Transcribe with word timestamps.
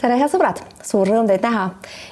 tere, 0.00 0.16
head 0.16 0.32
sõbrad, 0.32 0.60
suur 0.86 1.08
rõõm 1.08 1.28
teid 1.28 1.42
näha 1.44 1.66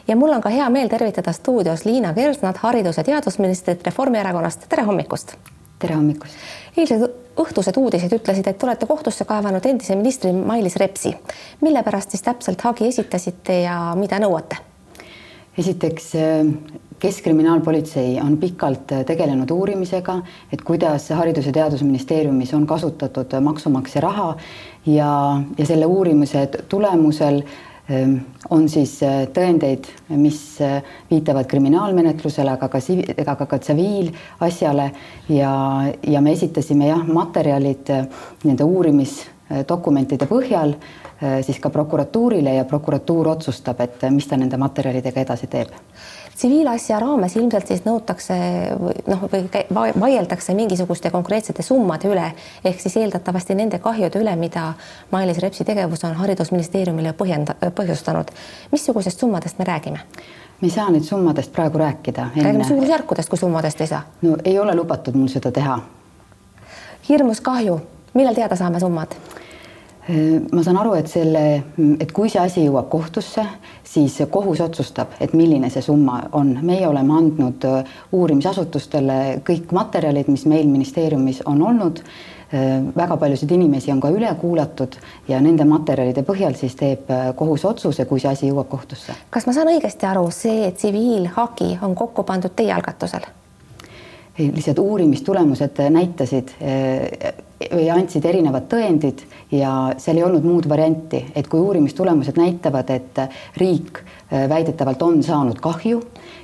ja 0.09 0.17
mul 0.19 0.35
on 0.37 0.43
ka 0.45 0.53
hea 0.53 0.67
meel 0.73 0.91
tervitada 0.93 1.33
stuudios 1.33 1.87
Liina 1.89 2.13
Kersnat, 2.15 2.61
haridus- 2.61 2.99
ja 3.01 3.05
teadusministrit 3.05 3.87
Reformierakonnast. 3.87 4.69
tere 4.69 4.83
hommikust. 4.83 5.37
tere 5.79 5.95
hommikust. 5.95 6.35
eilsed 6.77 7.11
õhtused 7.37 7.77
uudised 7.77 8.13
ütlesid, 8.13 8.47
et 8.47 8.63
olete 8.63 8.87
kohtusse 8.87 9.25
kaevanud 9.25 9.67
endise 9.67 9.97
ministri 9.97 10.33
Mailis 10.33 10.77
Repsi. 10.77 11.15
mille 11.61 11.83
pärast 11.83 12.11
siis 12.11 12.23
täpselt 12.23 12.61
hagi 12.61 12.89
esitasite 12.89 13.61
ja 13.63 13.95
mida 13.97 14.19
nõuate? 14.19 14.57
esiteks 15.59 16.13
Keskkriminaalpolitsei 16.99 18.21
on 18.21 18.37
pikalt 18.37 18.93
tegelenud 19.07 19.51
uurimisega, 19.51 20.23
et 20.53 20.63
kuidas 20.63 21.11
Haridus- 21.11 21.47
ja 21.47 21.53
Teadusministeeriumis 21.53 22.55
on 22.55 22.67
kasutatud 22.67 23.41
maksumaksja 23.41 24.01
raha 24.01 24.37
ja, 24.87 25.41
ja 25.59 25.67
selle 25.67 25.87
uurimise 25.87 26.49
tulemusel 26.69 27.43
Ehm, 27.43 27.68
on 28.51 28.69
siis 28.69 28.99
äh, 29.03 29.23
tõendeid, 29.33 29.87
mis 30.21 30.41
äh, 30.61 30.83
viitavad 31.11 31.49
kriminaalmenetlusele, 31.49 32.53
aga 32.53 32.69
ka, 32.69 32.81
aga 33.25 33.47
ka 33.49 33.59
tsiviilasjale. 33.59 34.91
Ja, 35.33 35.53
ja 36.05 36.21
me 36.25 36.35
esitasime 36.37 36.91
jah, 36.91 37.05
materjalid 37.09 37.93
äh, 37.95 38.07
nende 38.45 38.69
uurimisdokumentide 38.69 40.29
põhjal 40.29 40.77
siis 41.43 41.59
ka 41.59 41.71
prokuratuurile 41.71 42.55
ja 42.55 42.65
prokuratuur 42.65 43.29
otsustab, 43.29 43.81
et 43.81 44.05
mis 44.15 44.27
ta 44.27 44.37
nende 44.37 44.57
materjalidega 44.57 45.21
edasi 45.27 45.51
teeb 45.51 45.75
tsiviilasja 46.39 47.01
raames 47.03 47.35
ilmselt 47.37 47.67
siis 47.67 47.81
nõutakse 47.83 48.35
noh, 49.11 49.25
või 49.33 49.89
vaieldakse 50.01 50.55
mingisuguste 50.55 51.11
konkreetsete 51.11 51.65
summade 51.67 52.11
üle 52.11 52.29
ehk 52.65 52.79
siis 52.79 52.95
eeldatavasti 53.01 53.57
nende 53.59 53.81
kahjude 53.83 54.23
üle, 54.23 54.37
mida 54.39 54.69
Mailis 55.11 55.41
Repsi 55.43 55.67
tegevus 55.67 56.05
on 56.07 56.15
Haridusministeeriumile 56.21 57.15
põhjenda-, 57.19 57.57
põhjustanud. 57.75 58.31
missugusest 58.73 59.19
summadest 59.19 59.59
me 59.59 59.67
räägime? 59.67 60.05
me 60.61 60.71
ei 60.71 60.71
saa 60.71 60.87
nüüd 60.95 61.03
summadest 61.03 61.53
praegu 61.53 61.79
rääkida. 61.79 62.31
räägime 62.37 62.65
suurusjärkudest, 62.65 63.29
kui 63.29 63.39
summadest 63.39 63.81
ei 63.81 63.87
saa. 63.87 64.03
no 64.23 64.37
ei 64.45 64.59
ole 64.59 64.75
lubatud 64.75 65.15
mul 65.15 65.29
seda 65.29 65.53
teha. 65.53 65.81
hirmus 67.09 67.41
kahju, 67.41 67.81
millal 68.15 68.35
teada 68.35 68.57
saame 68.57 68.81
summad? 68.81 69.19
Äh, 70.11 70.41
ma 70.53 70.63
saan 70.65 70.79
aru, 70.81 70.95
et 70.97 71.09
selle, 71.11 71.43
et 72.01 72.13
kui 72.17 72.31
see 72.33 72.41
asi 72.41 72.63
jõuab 72.65 72.87
kohtusse, 72.89 73.43
siis 73.85 74.15
kohus 74.33 74.63
otsustab, 74.65 75.13
et 75.21 75.35
milline 75.37 75.69
see 75.69 75.85
summa 75.85 76.23
on. 76.33 76.55
meie 76.65 76.87
oleme 76.89 77.13
andnud 77.19 77.67
äh, 77.69 77.91
uurimisasutustele 78.17 79.19
kõik 79.45 79.75
materjalid, 79.77 80.31
mis 80.33 80.47
meil 80.49 80.65
ministeeriumis 80.73 81.43
on 81.45 81.61
olnud. 81.61 82.01
Äh, 82.49 82.87
väga 82.97 83.19
paljusid 83.21 83.53
inimesi 83.53 83.93
on 83.93 84.01
ka 84.01 84.09
üle 84.09 84.31
kuulatud 84.41 84.97
ja 85.29 85.43
nende 85.45 85.67
materjalide 85.69 86.25
põhjal 86.25 86.57
siis 86.57 86.79
teeb 86.81 87.13
kohus 87.37 87.67
otsuse, 87.69 88.09
kui 88.09 88.25
see 88.25 88.33
asi 88.33 88.49
jõuab 88.49 88.71
kohtusse. 88.73 89.13
kas 89.29 89.45
ma 89.45 89.53
saan 89.53 89.69
õigesti 89.75 90.09
aru, 90.09 90.31
see 90.33 90.71
tsiviilhagi 90.73 91.75
on 91.83 91.93
kokku 91.95 92.25
pandud 92.25 92.57
teie 92.57 92.73
algatusel? 92.73 93.29
Lihtsalt 94.39 94.79
uurimistulemused 94.79 95.81
näitasid 95.91 96.55
või 97.59 97.89
andsid 97.91 98.25
erinevad 98.29 98.69
tõendid 98.71 99.25
ja 99.51 99.95
seal 99.99 100.21
ei 100.21 100.25
olnud 100.25 100.45
muud 100.47 100.69
varianti, 100.71 101.25
et 101.35 101.49
kui 101.51 101.61
uurimistulemused 101.61 102.39
näitavad, 102.39 102.91
et 102.95 103.19
riik 103.59 103.99
äh, 103.99 104.47
väidetavalt 104.51 105.03
on 105.03 105.23
saanud 105.27 105.59
kahju 105.63 106.01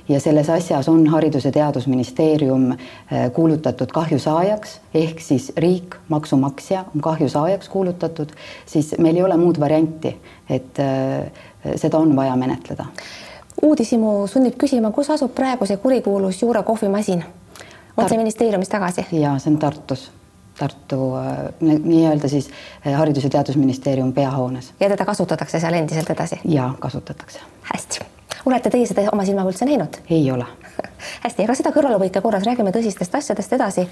ja 0.09 0.19
selles 0.19 0.49
asjas 0.51 0.89
on 0.91 1.05
Haridus- 1.07 1.47
ja 1.47 1.51
Teadusministeerium 1.55 2.71
äh, 2.71 3.31
kuulutatud 3.33 3.93
kahjusaajaks, 3.95 4.79
ehk 4.93 5.23
siis 5.23 5.51
riik, 5.57 5.95
maksumaksja 6.09 6.83
on 6.95 7.01
kahjusaajaks 7.01 7.69
kuulutatud, 7.69 8.35
siis 8.65 8.95
meil 8.97 9.15
ei 9.15 9.23
ole 9.23 9.37
muud 9.37 9.59
varianti, 9.59 10.17
et 10.49 10.77
seda 11.75 11.97
on 11.97 12.15
vaja 12.15 12.35
menetleda. 12.35 12.85
uudishimu 13.61 14.27
sunnib 14.27 14.59
küsima, 14.59 14.91
kus 14.91 15.09
asub 15.09 15.31
praegu 15.35 15.65
see 15.65 15.77
kurikuulus 15.77 16.41
Juure 16.41 16.63
kohvimasin? 16.63 17.23
On 17.97 18.09
see 18.09 18.17
ministeeriumis 18.17 18.69
tagasi? 18.69 19.05
ja 19.11 19.37
see 19.39 19.53
on 19.53 19.59
Tartus 19.59 20.11
Tartu 20.59 21.13
nii-öelda 21.59 22.27
siis 22.27 22.49
eh, 22.85 22.93
Haridus- 22.95 23.23
ja 23.23 23.29
Teadusministeerium 23.29 24.13
peahoones. 24.13 24.73
ja 24.79 24.89
teda 24.89 25.05
kasutatakse 25.05 25.59
seal 25.59 25.73
endiselt 25.73 26.09
edasi? 26.09 26.39
ja 26.45 26.71
kasutatakse. 26.79 27.39
hästi. 27.73 27.99
olete 28.45 28.69
teie 28.69 28.87
seda 28.87 29.09
oma 29.11 29.25
silmaga 29.25 29.51
üldse 29.51 29.65
näinud? 29.65 29.99
ei 30.09 30.31
ole 30.31 30.45
hästi, 31.25 31.43
aga 31.43 31.55
seda 31.55 31.73
kõrvalepõike 31.75 32.21
korras 32.21 32.47
räägime 32.47 32.71
tõsistest 32.71 33.17
asjadest 33.17 33.53
edasi 33.53 33.87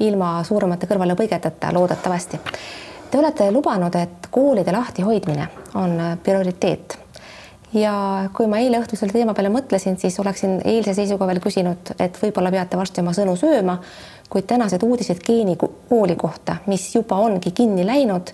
ilma 0.00 0.42
suuremate 0.44 0.86
kõrvalepõigeteta 0.86 1.72
loodetavasti. 1.72 2.40
Te 3.10 3.18
olete 3.18 3.50
lubanud, 3.52 3.94
et 3.94 4.28
koolide 4.30 4.72
lahtihoidmine 4.72 5.48
on 5.74 5.98
prioriteet 6.24 7.01
ja 7.74 7.94
kui 8.34 8.48
ma 8.50 8.60
eile 8.62 8.80
õhtul 8.82 9.00
selle 9.00 9.14
teema 9.16 9.34
peale 9.36 9.52
mõtlesin, 9.52 9.98
siis 10.00 10.18
oleksin 10.20 10.60
eilse 10.64 10.94
seisuga 10.96 11.26
veel 11.28 11.40
küsinud, 11.42 11.94
et 12.00 12.18
võib-olla 12.22 12.52
peate 12.54 12.80
varsti 12.80 13.04
oma 13.04 13.14
sõnu 13.16 13.36
sööma, 13.40 13.78
kuid 14.32 14.48
tänased 14.48 14.82
uudised 14.84 15.22
geenikooli 15.24 16.16
kohta, 16.20 16.60
mis 16.66 16.90
juba 16.94 17.20
ongi 17.20 17.52
kinni 17.56 17.86
läinud, 17.86 18.32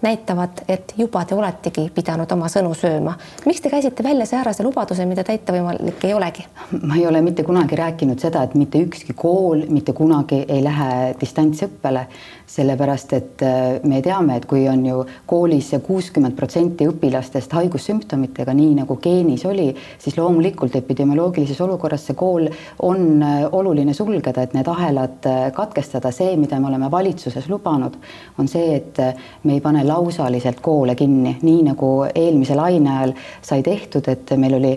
näitavad, 0.00 0.62
et 0.68 0.94
juba 0.96 1.24
te 1.28 1.36
oletegi 1.36 1.90
pidanud 1.94 2.30
oma 2.32 2.48
sõnu 2.48 2.72
sööma. 2.74 3.14
miks 3.46 3.60
te 3.60 3.70
käisite 3.70 4.02
välja 4.02 4.26
säärase 4.26 4.64
lubaduse, 4.64 5.04
mida 5.06 5.24
täita 5.24 5.52
võimalik 5.52 6.04
ei 6.08 6.14
olegi? 6.14 6.46
ma 6.82 6.96
ei 6.96 7.06
ole 7.06 7.20
mitte 7.20 7.44
kunagi 7.44 7.76
rääkinud 7.76 8.20
seda, 8.20 8.42
et 8.42 8.54
mitte 8.54 8.80
ükski 8.80 9.12
kool 9.12 9.66
mitte 9.68 9.92
kunagi 9.92 10.44
ei 10.48 10.64
lähe 10.64 11.14
distantsõppele 11.20 12.06
sellepärast 12.50 13.12
et 13.12 13.42
äh, 13.42 13.78
me 13.86 14.00
teame, 14.02 14.36
et 14.40 14.46
kui 14.50 14.64
on 14.68 14.82
ju 14.86 15.02
koolis 15.30 15.70
kuuskümmend 15.86 16.34
protsenti 16.38 16.88
õpilastest 16.90 17.52
haigussümptomitega, 17.54 18.54
nii 18.56 18.72
nagu 18.80 18.96
geenis 19.02 19.44
oli, 19.46 19.68
siis 20.02 20.16
loomulikult 20.18 20.74
epidemioloogilises 20.80 21.60
olukorras 21.62 22.08
see 22.08 22.18
kool 22.18 22.48
on 22.86 23.22
äh, 23.22 23.44
oluline 23.54 23.94
sulgeda, 23.94 24.42
et 24.42 24.56
need 24.56 24.70
ahelad 24.70 25.28
äh, 25.30 25.44
katkestada. 25.54 26.10
see, 26.10 26.34
mida 26.36 26.58
me 26.60 26.68
oleme 26.68 26.90
valitsuses 26.90 27.46
lubanud, 27.48 27.94
on 28.38 28.48
see, 28.50 28.74
et 28.80 28.98
me 29.44 29.54
ei 29.54 29.60
pane 29.62 29.84
lausaliselt 29.86 30.58
koole 30.60 30.96
kinni, 30.98 31.36
nii 31.42 31.62
nagu 31.70 31.90
eelmise 32.10 32.56
laine 32.58 32.90
ajal 32.96 33.14
sai 33.46 33.62
tehtud, 33.62 34.08
et 34.10 34.32
meil 34.36 34.56
oli 34.58 34.72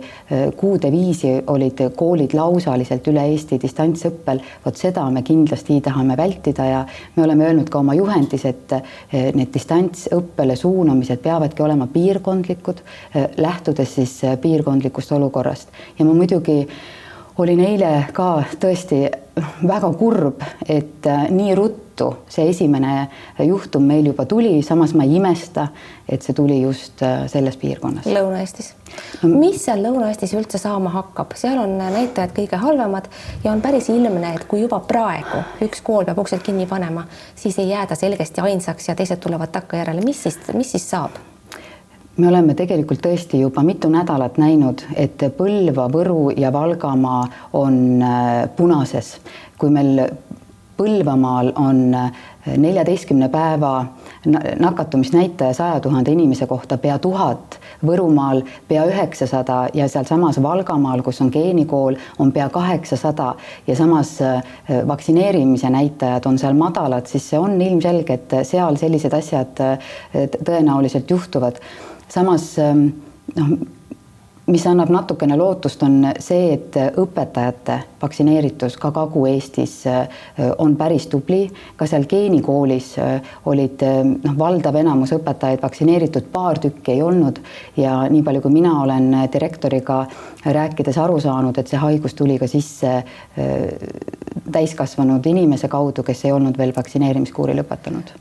kuude 0.58 0.92
viisi 0.92 1.32
olid 1.48 1.82
koolid 1.98 2.36
lausaliselt 2.38 3.08
üle 3.10 3.26
Eesti 3.32 3.58
distantsõppel. 3.62 4.42
vot 4.66 4.78
seda 4.78 5.04
me 5.10 5.24
kindlasti 5.26 5.80
tahame 5.82 6.18
vältida 6.18 6.66
ja 6.66 6.86
me 7.16 7.24
oleme 7.24 7.48
öelnud, 7.48 7.63
öelnud 7.64 7.72
ka 7.72 7.80
oma 7.80 7.94
juhendis, 7.96 8.46
et 8.46 8.72
eh, 8.74 9.32
need 9.34 9.54
distantsõppele 9.54 10.56
suunamised 10.56 11.22
peavadki 11.24 11.64
olema 11.64 11.88
piirkondlikud, 11.88 12.82
eh, 13.16 13.30
lähtudes 13.38 13.96
siis 13.96 14.24
eh, 14.24 14.38
piirkondlikust 14.38 15.12
olukorrast. 15.12 15.70
Ja 16.00 16.06
ma 16.06 16.14
muidugi 16.14 16.68
olin 17.38 17.60
eile 17.60 18.08
ka 18.14 18.44
tõesti 18.60 19.10
väga 19.68 19.90
kurb, 19.98 20.44
et 20.70 21.08
nii 21.34 21.56
ruttu 21.58 22.10
see 22.30 22.50
esimene 22.52 23.08
juhtum 23.46 23.86
meil 23.90 24.06
juba 24.12 24.26
tuli, 24.30 24.62
samas 24.66 24.94
ma 24.98 25.08
ei 25.08 25.18
imesta, 25.18 25.68
et 26.10 26.22
see 26.22 26.38
tuli 26.38 26.62
just 26.62 27.02
selles 27.32 27.58
piirkonnas. 27.58 28.10
Lõuna-Eestis 28.10 28.74
mis 29.24 29.58
seal 29.66 29.82
Lõuna-Eestis 29.84 30.34
üldse 30.38 30.60
saama 30.62 30.92
hakkab, 30.94 31.34
seal 31.40 31.58
on 31.62 31.76
näitajad 31.82 32.34
kõige 32.36 32.60
halvemad 32.62 33.10
ja 33.44 33.52
on 33.54 33.62
päris 33.64 33.90
ilmne, 33.94 34.36
et 34.36 34.48
kui 34.50 34.64
juba 34.64 34.82
praegu 34.88 35.44
üks 35.66 35.82
kool 35.86 36.06
peab 36.08 36.22
uksed 36.24 36.44
kinni 36.46 36.68
panema, 36.70 37.06
siis 37.36 37.58
ei 37.62 37.72
jääda 37.72 37.98
selgesti 38.00 38.44
ainsaks 38.44 38.90
ja 38.90 38.98
teised 38.98 39.22
tulevad 39.24 39.54
takkajärele, 39.56 40.06
mis 40.06 40.24
siis, 40.28 40.40
mis 40.54 40.76
siis 40.76 40.90
saab? 40.90 41.18
Me 42.18 42.28
oleme 42.28 42.54
tegelikult 42.54 43.02
tõesti 43.02 43.40
juba 43.42 43.64
mitu 43.66 43.90
nädalat 43.90 44.38
näinud, 44.42 44.86
et 44.96 45.24
Põlva, 45.38 45.88
Võru 45.92 46.30
ja 46.38 46.54
Valgamaa 46.54 47.24
on 47.58 48.02
äh, 48.02 48.50
punases. 48.56 49.18
kui 49.58 49.70
meil 49.70 50.06
Põlvamaal 50.78 51.52
on 51.56 51.94
äh, 51.94 52.12
neljateistkümne 52.58 53.30
päeva 53.30 53.86
nakatumisnäitaja 54.60 55.54
saja 55.54 55.80
tuhande 55.80 56.12
inimese 56.12 56.48
kohta 56.48 56.78
pea 56.78 57.00
tuhat, 57.00 57.60
Võrumaal 57.86 58.42
pea 58.68 58.86
üheksasada 58.88 59.70
ja 59.74 59.88
sealsamas 59.88 60.42
Valgamaal, 60.42 61.02
kus 61.02 61.22
on 61.22 61.32
geenikool, 61.34 61.98
on 62.20 62.32
pea 62.32 62.50
kaheksasada 62.50 63.34
ja 63.68 63.76
samas 63.76 64.20
äh, 64.22 64.44
vaktsineerimise 64.88 65.70
näitajad 65.70 66.26
on 66.30 66.38
seal 66.38 66.54
madalad, 66.54 67.10
siis 67.10 67.30
see 67.30 67.40
on 67.40 67.58
ilmselge, 67.62 68.14
et 68.14 68.38
seal 68.46 68.78
sellised 68.78 69.14
asjad 69.18 69.66
tõenäoliselt 70.14 71.10
juhtuvad. 71.10 71.58
Samas 72.14 72.52
ähm, 72.62 72.88
noh, 73.36 73.56
mis 74.46 74.66
annab 74.68 74.90
natukene 74.92 75.38
lootust, 75.40 75.84
on 75.86 76.10
see, 76.20 76.52
et 76.58 76.76
õpetajate 77.00 77.78
vaktsineeritus 78.02 78.76
ka 78.82 78.92
Kagu-Eestis 78.96 79.76
äh, 79.88 80.08
on 80.60 80.76
päris 80.80 81.08
tubli, 81.12 81.46
ka 81.80 81.88
seal 81.88 82.08
geenikoolis 82.12 82.90
äh, 83.00 83.36
olid 83.50 83.86
äh, 83.88 84.02
noh, 84.04 84.36
valdav 84.40 84.76
enamus 84.82 85.16
õpetajaid 85.16 85.64
vaktsineeritud, 85.64 86.28
paar 86.34 86.60
tükki 86.64 86.98
ei 86.98 87.04
olnud. 87.06 87.40
Ja 87.80 88.02
nii 88.12 88.24
palju, 88.26 88.44
kui 88.44 88.58
mina 88.60 88.76
olen 88.82 89.14
direktoriga 89.32 90.04
rääkides 90.44 91.00
aru 91.00 91.22
saanud, 91.24 91.58
et 91.58 91.72
see 91.72 91.80
haigus 91.80 92.18
tuli 92.18 92.36
ka 92.42 92.50
sisse 92.52 92.98
täiskasvanud 94.54 95.26
inimese 95.32 95.70
kaudu, 95.72 96.04
kes 96.04 96.26
ei 96.28 96.36
olnud 96.36 96.58
veel 96.60 96.76
vaktsineerimiskuuri 96.76 97.56
lõpetanud. 97.62 98.12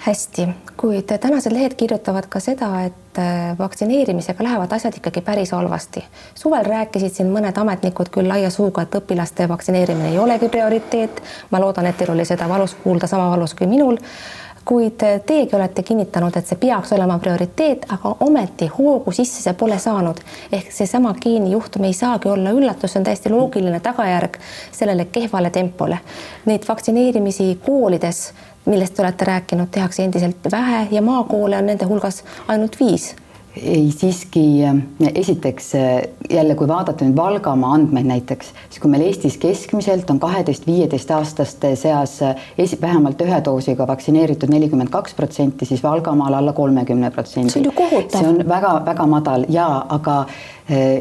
Hästi, 0.00 0.46
kuid 0.80 1.10
tänased 1.20 1.52
lehed 1.52 1.74
kirjutavad 1.76 2.30
ka 2.32 2.40
seda, 2.40 2.70
et 2.88 3.09
äh, 3.20 3.58
vaktsineerimisega 3.58 4.44
lähevad 4.44 4.72
asjad 4.72 4.96
ikkagi 4.96 5.20
päris 5.20 5.52
halvasti. 5.52 6.04
suvel 6.34 6.64
rääkisid 6.64 7.14
siin 7.14 7.32
mõned 7.32 7.58
ametnikud 7.60 8.08
küll 8.10 8.28
laia 8.28 8.50
suuga, 8.50 8.82
et 8.82 8.94
õpilaste 8.94 9.48
vaktsineerimine 9.48 10.10
ei 10.10 10.18
olegi 10.18 10.48
prioriteet. 10.48 11.22
ma 11.50 11.60
loodan, 11.60 11.86
et 11.86 11.96
teil 11.96 12.10
oli 12.10 12.24
seda 12.24 12.48
valus 12.48 12.74
kuulda, 12.74 13.06
sama 13.06 13.30
valus 13.30 13.54
kui 13.54 13.66
minul 13.66 13.98
kuid 14.64 15.02
teiegi 15.26 15.56
olete 15.56 15.82
kinnitanud, 15.82 16.36
et 16.36 16.46
see 16.46 16.58
peaks 16.60 16.92
olema 16.92 17.16
prioriteet, 17.18 17.86
aga 17.94 18.12
ometi 18.26 18.68
hoogu 18.70 19.12
sisse 19.12 19.42
see 19.42 19.54
pole 19.58 19.78
saanud. 19.78 20.20
ehk 20.52 20.72
seesama 20.72 21.14
geenijuhtum 21.22 21.84
ei 21.84 21.92
saagi 21.92 22.28
olla 22.28 22.50
üllatus, 22.50 22.92
see 22.92 23.00
on 23.00 23.08
täiesti 23.08 23.32
loogiline 23.32 23.80
tagajärg 23.80 24.38
sellele 24.72 25.04
kehvale 25.04 25.50
tempole. 25.50 25.98
Neid 26.46 26.68
vaktsineerimisi 26.68 27.58
koolides, 27.66 28.32
millest 28.66 28.94
te 28.94 29.02
olete 29.02 29.24
rääkinud, 29.24 29.70
tehakse 29.70 30.04
endiselt 30.04 30.52
vähe 30.52 30.86
ja 30.90 31.02
maakoole 31.02 31.56
on 31.56 31.66
nende 31.66 31.88
hulgas 31.88 32.24
ainult 32.48 32.80
viis 32.80 33.14
ei, 33.56 33.90
siiski 33.96 34.40
esiteks 35.14 35.72
jälle, 36.30 36.54
kui 36.54 36.68
vaadata 36.68 37.04
nüüd 37.04 37.16
Valgamaa 37.16 37.72
andmeid 37.74 38.06
näiteks, 38.06 38.52
siis 38.70 38.82
kui 38.82 38.90
meil 38.90 39.02
Eestis 39.08 39.36
keskmiselt 39.42 40.10
on 40.10 40.20
kaheteist-viieteistaastaste 40.22 41.74
seas 41.76 42.18
esi-, 42.58 42.78
vähemalt 42.80 43.20
ühe 43.26 43.40
doosiga 43.44 43.86
vaktsineeritud 43.90 44.52
nelikümmend 44.54 44.92
kaks 44.94 45.14
protsenti, 45.18 45.66
siis 45.66 45.82
Valgamaal 45.82 46.38
alla 46.38 46.52
kolmekümne 46.52 47.10
protsendi. 47.10 47.50
see 47.50 47.60
on 47.60 47.64
ju 47.64 47.72
kohutav. 47.74 48.20
see 48.20 48.28
on 48.28 48.48
väga-väga 48.48 49.06
madal 49.06 49.46
ja, 49.48 49.68
aga 49.88 50.24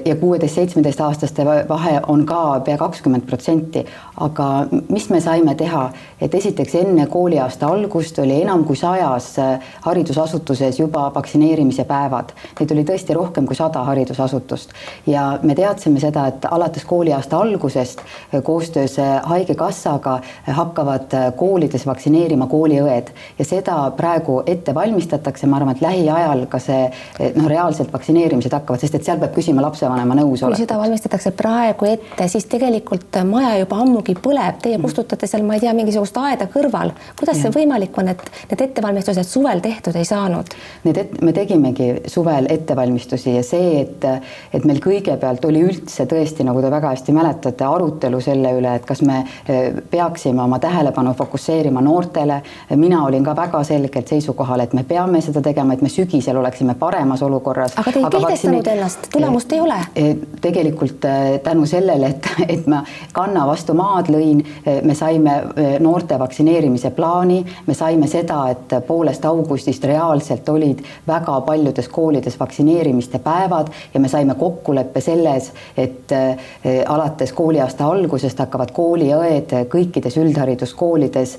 ja 0.06 0.16
kuueteist-seitsmeteistaastaste 0.16 1.46
vahe 1.70 2.02
on 2.08 2.26
ka 2.26 2.60
pea 2.66 2.78
kakskümmend 2.78 3.26
protsenti. 3.26 3.86
aga 4.18 4.66
mis 4.90 5.10
me 5.10 5.22
saime 5.22 5.56
teha, 5.56 5.90
et 6.22 6.34
esiteks 6.36 6.76
enne 6.76 7.06
kooliaasta 7.08 7.68
algust 7.68 8.20
oli 8.20 8.42
enam 8.42 8.64
kui 8.64 8.76
sajas 8.76 9.36
haridusasutuses 9.82 10.80
juba 10.80 11.12
vaktsineerimise 11.16 11.86
päevad. 11.88 12.34
Neid 12.60 12.72
oli 12.72 12.84
tõesti 12.84 13.16
rohkem 13.16 13.46
kui 13.48 13.56
sada 13.56 13.84
haridusasutust 13.88 14.74
ja 15.08 15.40
me 15.44 15.56
teadsime 15.56 16.00
seda, 16.00 16.28
et 16.28 16.46
alates 16.52 16.86
kooliaasta 16.86 17.38
algusest 17.38 18.02
koostöös 18.44 18.98
Haigekassaga 19.24 20.20
hakkavad 20.58 21.16
koolides 21.36 21.86
vaktsineerima 21.88 22.48
kooliõed 22.48 23.14
ja 23.40 23.46
seda 23.46 23.78
praegu 23.98 24.42
ette 24.46 24.76
valmistatakse, 24.76 25.48
ma 25.48 25.60
arvan, 25.60 25.76
et 25.76 25.82
lähiajal 25.82 26.46
ka 26.52 26.60
see 26.60 26.90
noh, 27.36 27.48
reaalselt 27.48 27.94
vaktsineerimised 27.94 28.54
hakkavad, 28.54 28.82
sest 28.82 29.00
et 29.00 29.08
seal 29.08 29.20
peab 29.22 29.36
küsima 29.36 29.59
lapsevanema 29.62 30.18
nõusolek. 30.20 30.58
kui 30.58 30.66
seda 30.66 30.78
valmistatakse 30.80 31.32
praegu 31.38 31.86
ette, 31.90 32.28
siis 32.28 32.46
tegelikult 32.50 33.22
maja 33.26 33.58
juba 33.60 33.80
ammugi 33.84 34.16
põleb, 34.16 34.60
teie 34.64 34.80
kustutate 34.82 35.28
seal, 35.28 35.44
ma 35.48 35.58
ei 35.58 35.64
tea, 35.64 35.74
mingisugust 35.78 36.18
aeda 36.18 36.50
kõrval. 36.52 36.94
kuidas 37.20 37.38
ja. 37.38 37.44
see 37.44 37.56
võimalik 37.60 37.98
on, 38.02 38.12
et 38.14 38.24
need 38.52 38.66
ettevalmistused 38.70 39.28
suvel 39.28 39.64
tehtud 39.64 39.96
ei 40.00 40.08
saanud? 40.08 40.54
Need 40.84 40.98
et, 40.98 41.16
me 41.22 41.34
tegimegi 41.36 41.90
suvel 42.08 42.48
ettevalmistusi 42.50 43.36
ja 43.36 43.44
see, 43.46 43.82
et, 43.82 44.06
et 44.54 44.66
meil 44.68 44.82
kõigepealt 44.84 45.46
oli 45.50 45.64
üldse 45.68 46.06
tõesti, 46.10 46.46
nagu 46.48 46.62
te 46.64 46.72
väga 46.72 46.94
hästi 46.94 47.16
mäletate, 47.16 47.66
arutelu 47.66 48.22
selle 48.24 48.54
üle, 48.58 48.76
et 48.80 48.86
kas 48.88 49.02
me 49.06 49.22
e, 49.46 49.60
peaksime 49.92 50.44
oma 50.44 50.60
tähelepanu 50.60 51.14
fokusseerima 51.18 51.82
noortele. 51.82 52.42
mina 52.76 53.04
olin 53.06 53.24
ka 53.24 53.36
väga 53.36 53.64
selgelt 53.64 54.08
seisukohal, 54.08 54.66
et 54.66 54.74
me 54.74 54.84
peame 54.84 55.22
seda 55.22 55.42
tegema, 55.42 55.74
et 55.74 55.82
me 55.82 55.90
sügisel 55.90 56.38
oleksime 56.38 56.76
paremas 56.80 57.22
olukorras. 57.22 57.78
aga 57.78 57.92
te 57.92 58.00
ei 58.00 58.14
kehtestanud 58.18 58.68
ennast, 58.68 59.10
tulemust 59.12 59.49
tulemust 59.50 59.52
ei 59.52 59.62
ole? 59.62 59.78
E, 59.96 60.18
tegelikult 60.42 61.06
e, 61.06 61.40
tänu 61.44 61.66
sellele, 61.66 62.08
et, 62.08 62.28
et 62.48 62.68
ma 62.68 62.84
kanna 63.14 63.46
vastu 63.48 63.74
maad 63.74 64.10
lõin, 64.12 64.42
e, 64.66 64.80
me 64.86 64.96
saime 64.96 65.36
noorte 65.80 66.20
vaktsineerimise 66.20 66.92
plaani, 66.96 67.40
me 67.68 67.74
saime 67.74 68.08
seda, 68.08 68.44
et 68.54 68.76
poolest 68.88 69.26
augustist 69.26 69.84
reaalselt 69.84 70.50
olid 70.50 70.84
väga 71.08 71.40
paljudes 71.46 71.90
koolides 71.90 72.40
vaktsineerimiste 72.40 73.20
päevad 73.20 73.72
ja 73.94 74.00
me 74.00 74.10
saime 74.10 74.36
kokkuleppe 74.36 75.02
selles, 75.02 75.52
et 75.78 76.12
alates 76.88 77.34
kooliaasta 77.34 77.88
algusest 77.88 78.40
hakkavad 78.40 78.72
kooliõed 78.76 79.54
kõikides 79.72 80.18
üldhariduskoolides 80.22 81.36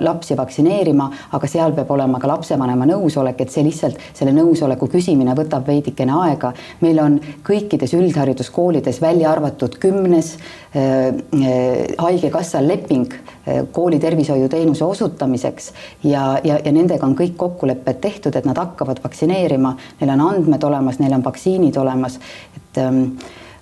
lapsi 0.00 0.36
vaktsineerima, 0.36 1.10
aga 1.36 1.50
seal 1.50 1.74
peab 1.76 1.90
olema 1.94 2.20
ka 2.22 2.30
lapsevanema 2.30 2.86
nõusolek, 2.88 3.44
et 3.44 3.54
see 3.54 3.64
lihtsalt 3.66 4.00
selle 4.12 4.34
nõusoleku 4.36 4.88
küsimine 4.92 5.34
võtab 5.36 5.66
veidikene 5.68 6.14
aega. 6.24 6.52
meil 6.80 7.00
on 7.00 7.20
kõikides 7.44 7.92
üldhariduskoolides, 7.96 9.00
välja 9.02 9.30
arvatud 9.32 9.76
kümnes 9.80 10.34
äh, 10.36 11.08
äh, 11.08 11.94
Haigekassal 11.98 12.68
leping 12.68 13.12
äh, 13.12 13.62
kooli 13.72 13.98
tervishoiuteenuse 14.00 14.84
osutamiseks 14.84 15.72
ja, 16.04 16.38
ja, 16.44 16.58
ja 16.64 16.72
nendega 16.72 17.06
on 17.06 17.16
kõik 17.18 17.36
kokkulepped 17.36 18.00
tehtud, 18.00 18.36
et 18.36 18.48
nad 18.48 18.58
hakkavad 18.58 19.02
vaktsineerima, 19.04 19.76
neil 20.00 20.14
on 20.16 20.26
andmed 20.30 20.64
olemas, 20.64 21.00
neil 21.02 21.16
on 21.18 21.24
vaktsiinid 21.24 21.76
olemas, 21.80 22.18
et 22.56 22.80
ähm, 22.80 23.04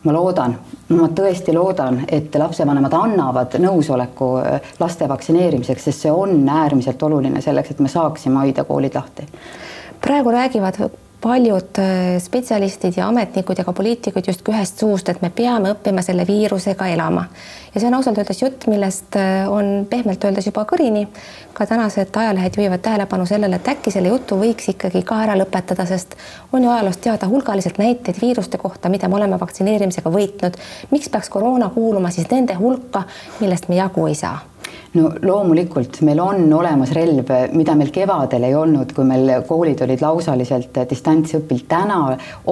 ma 0.07 0.15
loodan, 0.15 0.57
ma 0.95 1.11
tõesti 1.15 1.55
loodan, 1.55 2.05
et 2.11 2.35
lapsevanemad 2.39 2.95
annavad 2.99 3.59
nõusoleku 3.63 4.33
laste 4.81 5.07
vaktsineerimiseks, 5.11 5.91
sest 5.91 6.07
see 6.07 6.15
on 6.15 6.43
äärmiselt 6.49 7.03
oluline 7.03 7.43
selleks, 7.43 7.75
et 7.75 7.83
me 7.83 7.91
saaksime 7.91 8.43
hoida 8.43 8.65
koolid 8.67 8.99
lahti. 8.99 9.27
praegu 10.03 10.31
räägivad 10.31 10.79
paljud 11.23 11.79
äh, 11.79 12.19
spetsialistid 12.19 12.97
ja 12.97 13.09
ametnikud 13.09 13.59
ja 13.59 13.65
ka 13.65 13.73
poliitikud 13.73 14.27
justkui 14.27 14.55
ühest 14.55 14.81
suust, 14.83 15.09
et 15.09 15.23
me 15.23 15.31
peame 15.31 15.71
õppima 15.71 16.03
selle 16.03 16.27
viirusega 16.27 16.89
elama. 16.91 17.25
ja 17.75 17.81
see 17.81 17.89
on 17.89 17.95
ausalt 17.95 18.19
öeldes 18.19 18.43
jutt, 18.43 18.67
millest 18.67 19.17
äh, 19.17 19.47
on 19.51 19.87
pehmelt 19.91 20.25
öeldes 20.25 20.51
juba 20.51 20.67
kõrini. 20.69 21.07
ka 21.55 21.67
tänased 21.67 22.17
ajalehed 22.17 22.57
juhivad 22.57 22.83
tähelepanu 22.83 23.27
sellele, 23.27 23.57
et 23.57 23.69
äkki 23.69 23.91
selle 23.95 24.09
jutu 24.09 24.39
võiks 24.41 24.69
ikkagi 24.75 25.03
ka 25.07 25.23
ära 25.23 25.37
lõpetada, 25.39 25.87
sest 25.87 26.17
on 26.53 26.65
ju 26.65 26.71
ajaloost 26.71 27.01
teada 27.01 27.29
hulgaliselt 27.29 27.79
näiteid 27.79 28.19
viiruste 28.23 28.59
kohta, 28.59 28.89
mida 28.89 29.09
me 29.09 29.21
oleme 29.21 29.41
vaktsineerimisega 29.41 30.11
võitnud. 30.11 30.59
miks 30.91 31.09
peaks 31.09 31.29
koroona 31.29 31.71
kuuluma 31.71 32.11
siis 32.11 32.31
nende 32.31 32.59
hulka, 32.59 33.07
millest 33.41 33.69
me 33.69 33.79
jagu 33.79 34.07
ei 34.07 34.19
saa? 34.19 34.52
No 34.93 35.09
loomulikult 35.23 36.01
meil 36.05 36.21
on 36.21 36.53
olemas 36.53 36.91
relv, 36.93 37.31
mida 37.57 37.75
meil 37.79 37.91
kevadel 37.95 38.45
ei 38.45 38.55
olnud, 38.57 38.91
kui 38.93 39.07
meil 39.09 39.31
koolid 39.49 39.81
olid 39.87 40.03
lausaliselt 40.05 40.77
distantsõpil. 40.91 41.63
täna 41.69 42.01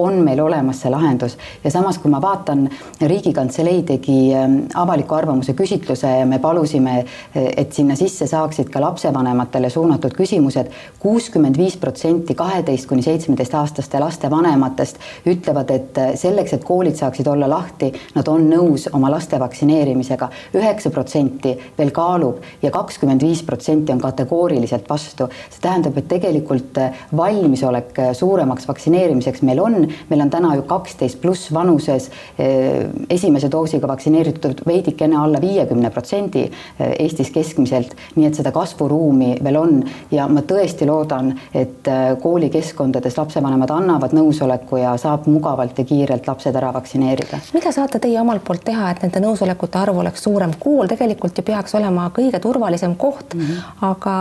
on 0.01 0.17
meil 0.25 0.41
olemas 0.41 0.81
see 0.81 0.89
lahendus 0.89 1.37
ja 1.63 1.71
samas, 1.71 1.99
kui 2.01 2.09
ma 2.11 2.21
vaatan, 2.21 2.67
Riigikantselei 3.01 3.83
tegi 3.85 4.33
ähm, 4.33 4.57
avaliku 4.73 5.15
arvamuse 5.19 5.53
küsitluse 5.57 6.09
ja 6.21 6.25
me 6.25 6.39
palusime, 6.39 7.03
et 7.35 7.73
sinna 7.73 7.95
sisse 7.95 8.25
saaksid 8.27 8.69
ka 8.73 8.81
lapsevanematele 8.81 9.69
suunatud 9.69 10.15
küsimused. 10.17 10.71
kuuskümmend 10.99 11.57
viis 11.57 11.77
protsenti 11.77 12.35
kaheteist 12.35 12.87
kuni 12.89 13.01
seitsmeteistaastaste 13.05 13.99
laste 13.99 14.29
vanematest 14.29 14.97
ütlevad, 15.29 15.71
et 15.71 16.01
selleks, 16.15 16.53
et 16.53 16.63
koolid 16.63 16.97
saaksid 16.97 17.27
olla 17.27 17.49
lahti, 17.49 17.91
nad 18.15 18.27
on 18.27 18.49
nõus 18.49 18.89
oma 18.93 19.11
laste 19.11 19.39
vaktsineerimisega. 19.39 20.29
üheksa 20.57 20.89
protsenti 20.89 21.57
veel 21.77 21.91
kaalub 21.91 22.30
kaalub 22.31 22.61
ja 22.61 22.71
kakskümmend 22.71 23.21
viis 23.21 23.43
protsenti 23.43 23.91
on 23.91 23.99
kategooriliselt 23.99 24.89
vastu. 24.89 25.27
see 25.49 25.61
tähendab, 25.61 25.97
et 25.97 26.07
tegelikult 26.07 26.77
äh, 26.77 26.93
valmisolek 27.17 27.99
äh, 27.99 28.13
suuremaks 28.13 28.67
vaktsineerimiseks 28.67 29.41
meil 29.41 29.59
on, 29.59 29.87
meil 30.09 30.21
on 30.21 30.29
täna 30.29 30.55
ju 30.55 30.61
kaksteist 30.61 31.21
pluss 31.21 31.53
vanuses 31.53 32.09
äh, 32.39 32.89
esimese 33.09 33.51
doosiga 33.51 33.87
vaktsineeritud 33.87 34.61
veidikene 34.67 35.17
alla 35.17 35.41
viiekümne 35.41 35.89
protsendi 35.89 36.49
Eestis 36.79 37.31
keskmiselt, 37.31 37.93
nii 38.15 38.27
et 38.27 38.35
seda 38.35 38.51
kasvuruumi 38.51 39.35
veel 39.43 39.57
on 39.57 39.81
ja 40.11 40.27
ma 40.27 40.41
tõesti 40.41 40.85
loodan, 40.87 41.31
et 41.53 41.87
koolikeskkondades 42.21 43.17
lapsevanemad 43.17 43.69
annavad 43.73 44.13
nõusoleku 44.15 44.79
ja 44.81 44.95
saab 45.01 45.27
mugavalt 45.29 45.77
ja 45.77 45.85
kiirelt 45.85 46.27
lapsed 46.27 46.55
ära 46.55 46.71
vaktsineerida. 46.73 47.39
mida 47.53 47.71
saate 47.71 47.99
teie 47.99 48.19
omalt 48.21 48.43
poolt 48.47 48.63
teha, 48.65 48.91
et 48.91 49.03
nende 49.03 49.21
nõusolekute 49.23 49.81
arv 49.81 50.01
oleks 50.03 50.23
suurem? 50.23 50.53
kool 50.59 50.87
tegelikult 50.91 51.37
ju 51.37 51.43
peaks 51.43 51.75
olema 51.75 52.09
kõige 52.21 52.39
turvalisem 52.43 52.95
koht 52.95 53.35
mm. 53.35 53.41
-hmm. 53.41 53.87
aga 53.89 54.15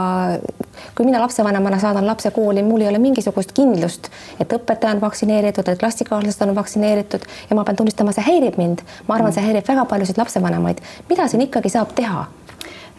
kui 0.97 1.07
mina 1.07 1.21
lapsevanemana 1.21 1.79
saadan 1.79 2.07
lapse 2.07 2.31
kooli, 2.31 2.63
mul 2.63 2.81
ei 2.81 2.89
ole 2.89 2.99
mingisugust 2.99 3.53
kindlust, 3.53 4.11
et 4.41 4.53
õpetaja 4.53 4.95
on 4.95 5.01
vaktsineeritud, 5.01 5.69
et 5.69 5.79
klassikaaslased 5.79 6.49
on 6.49 6.55
vaktsineeritud 6.55 7.27
ja 7.51 7.57
ma 7.57 7.65
pean 7.65 7.77
tunnistama, 7.77 8.13
see 8.13 8.25
häirib 8.27 8.59
mind. 8.59 8.85
ma 9.09 9.15
arvan, 9.15 9.33
see 9.33 9.45
häirib 9.45 9.69
väga 9.69 9.85
paljusid 9.85 10.19
lapsevanemaid. 10.19 10.81
mida 11.09 11.29
siin 11.29 11.49
ikkagi 11.49 11.69
saab 11.69 11.95
teha? 11.95 12.27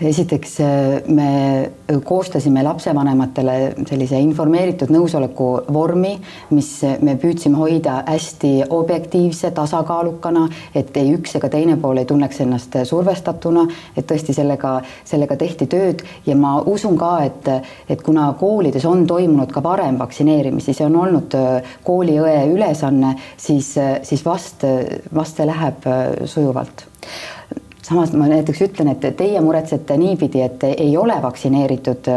Esiteks 0.01 0.59
äh, 0.59 1.01
me 1.07 1.71
koostasime 2.03 2.63
lapsevanematele 2.63 3.55
sellise 3.89 4.19
informeeritud 4.21 4.91
nõusoleku 4.93 5.49
vormi, 5.73 6.13
mis 6.55 6.69
me 7.03 7.15
püüdsime 7.21 7.59
hoida 7.59 7.99
hästi 8.07 8.51
objektiivse, 8.69 9.51
tasakaalukana, 9.55 10.47
et 10.75 10.95
ei 10.97 11.13
üks 11.15 11.35
ega 11.37 11.49
teine 11.53 11.77
pool 11.81 12.01
ei 12.01 12.07
tunneks 12.09 12.41
ennast 12.45 12.77
survestatuna, 12.87 13.65
et 13.97 14.07
tõesti 14.09 14.35
sellega, 14.35 14.77
sellega 15.07 15.37
tehti 15.39 15.67
tööd. 15.71 16.05
Ja 16.25 16.37
ma 16.39 16.57
usun 16.61 16.97
ka, 16.99 17.11
et, 17.27 17.51
et 17.89 18.01
kuna 18.05 18.31
koolides 18.39 18.85
on 18.89 19.05
toimunud 19.09 19.51
ka 19.53 19.63
varem 19.63 19.99
vaktsineerimisi, 20.01 20.75
see 20.77 20.87
on 20.87 20.97
olnud 21.03 21.37
äh, 21.37 21.75
kooliõe 21.85 22.47
ülesanne, 22.53 23.15
siis, 23.37 23.75
siis 24.07 24.25
vast, 24.25 24.65
vast 25.13 25.37
see 25.37 25.49
läheb 25.49 25.85
äh, 25.89 26.25
sujuvalt 26.25 26.87
samas 27.81 28.13
ma 28.13 28.27
näiteks 28.29 28.61
ütlen, 28.61 28.91
et 28.91 29.05
teie 29.17 29.41
muretsete 29.41 29.97
niipidi, 29.97 30.41
et 30.45 30.63
ei 30.69 30.97
ole 30.97 31.15
vaktsineeritud 31.21 32.09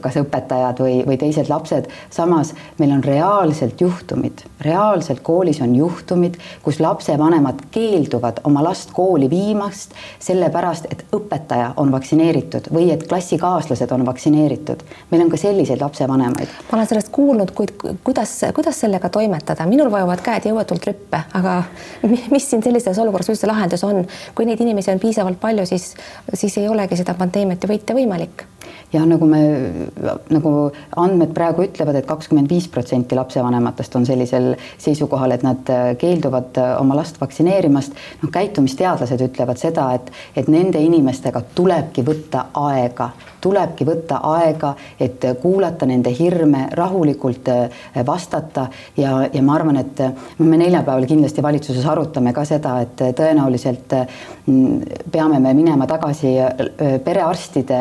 kas 0.00 0.16
õpetajad 0.20 0.80
või, 0.80 1.00
või 1.06 1.18
teised 1.20 1.50
lapsed. 1.52 1.88
samas 2.10 2.54
meil 2.78 2.92
on 2.96 3.04
reaalselt 3.04 3.80
juhtumid, 3.80 4.44
reaalselt 4.64 5.20
koolis 5.20 5.60
on 5.60 5.74
juhtumid, 5.76 6.38
kus 6.62 6.80
lapsevanemad 6.80 7.66
keelduvad 7.70 8.40
oma 8.44 8.62
last 8.64 8.92
kooli 8.96 9.28
viimast 9.30 9.92
sellepärast, 10.18 10.86
et 10.90 11.04
õpetaja 11.12 11.72
on 11.76 11.92
vaktsineeritud 11.92 12.70
või 12.72 12.90
et 12.94 13.06
klassikaaslased 13.08 13.92
on 13.92 14.06
vaktsineeritud. 14.06 14.82
meil 15.10 15.22
on 15.22 15.30
ka 15.30 15.36
selliseid 15.36 15.80
lapsevanemaid. 15.80 16.48
ma 16.70 16.78
olen 16.78 16.86
sellest 16.86 17.12
kuulnud, 17.12 17.50
kuid 17.50 17.76
kuidas, 18.04 18.40
kuidas 18.54 18.80
sellega 18.80 19.08
toimetada, 19.08 19.66
minul 19.66 19.90
vajuvad 19.90 20.24
käed 20.24 20.48
jõuetult 20.48 20.86
rüppe, 20.86 21.20
aga 21.34 21.62
mis 22.30 22.50
siin 22.50 22.62
sellises 22.62 22.98
olukorras 22.98 23.28
üldse 23.28 23.46
lahendus 23.46 23.84
on, 23.84 24.04
kui 24.34 24.46
neid 24.48 24.60
inimesi 24.60 24.93
on 24.94 25.02
piisavalt 25.02 25.40
palju, 25.42 25.66
siis, 25.68 25.92
siis 26.34 26.58
ei 26.62 26.68
olegi 26.68 26.98
seda 27.00 27.16
pandeemiat 27.18 27.64
ju 27.64 27.70
võita 27.74 27.96
võimalik 27.96 28.46
ja 28.92 29.02
nagu 29.06 29.26
me, 29.26 29.42
nagu 30.32 30.52
andmed 31.00 31.32
praegu 31.34 31.64
ütlevad 31.66 31.94
et, 31.94 32.04
et 32.04 32.08
kakskümmend 32.08 32.50
viis 32.50 32.66
protsenti 32.68 33.16
lapsevanematest 33.18 33.96
on 33.98 34.06
sellisel 34.06 34.52
seisukohal, 34.78 35.34
et 35.34 35.44
nad 35.46 35.72
keelduvad 35.98 36.58
oma 36.78 36.96
last 36.98 37.20
vaktsineerimast. 37.20 37.94
noh, 38.22 38.30
käitumisteadlased 38.32 39.20
ütlevad 39.28 39.60
seda, 39.60 39.88
et, 39.98 40.10
et 40.36 40.48
nende 40.52 40.82
inimestega 40.82 41.42
tulebki 41.54 42.04
võtta 42.06 42.46
aega, 42.60 43.10
tulebki 43.44 43.86
võtta 43.88 44.20
aega, 44.30 44.74
et 45.00 45.26
kuulata 45.42 45.86
nende 45.86 46.12
hirme, 46.14 46.68
rahulikult 46.72 47.50
vastata 48.06 48.68
ja, 48.96 49.16
ja 49.32 49.42
ma 49.42 49.58
arvan, 49.58 49.80
et 49.82 50.04
me 50.38 50.60
neljapäeval 50.60 51.06
kindlasti 51.08 51.42
valitsuses 51.42 51.86
arutame 51.86 52.32
ka 52.32 52.44
seda, 52.48 52.78
et 52.84 53.06
tõenäoliselt 53.16 53.96
peame 55.12 55.40
me 55.40 55.54
minema 55.56 55.86
tagasi 55.90 56.36
perearstide 57.04 57.80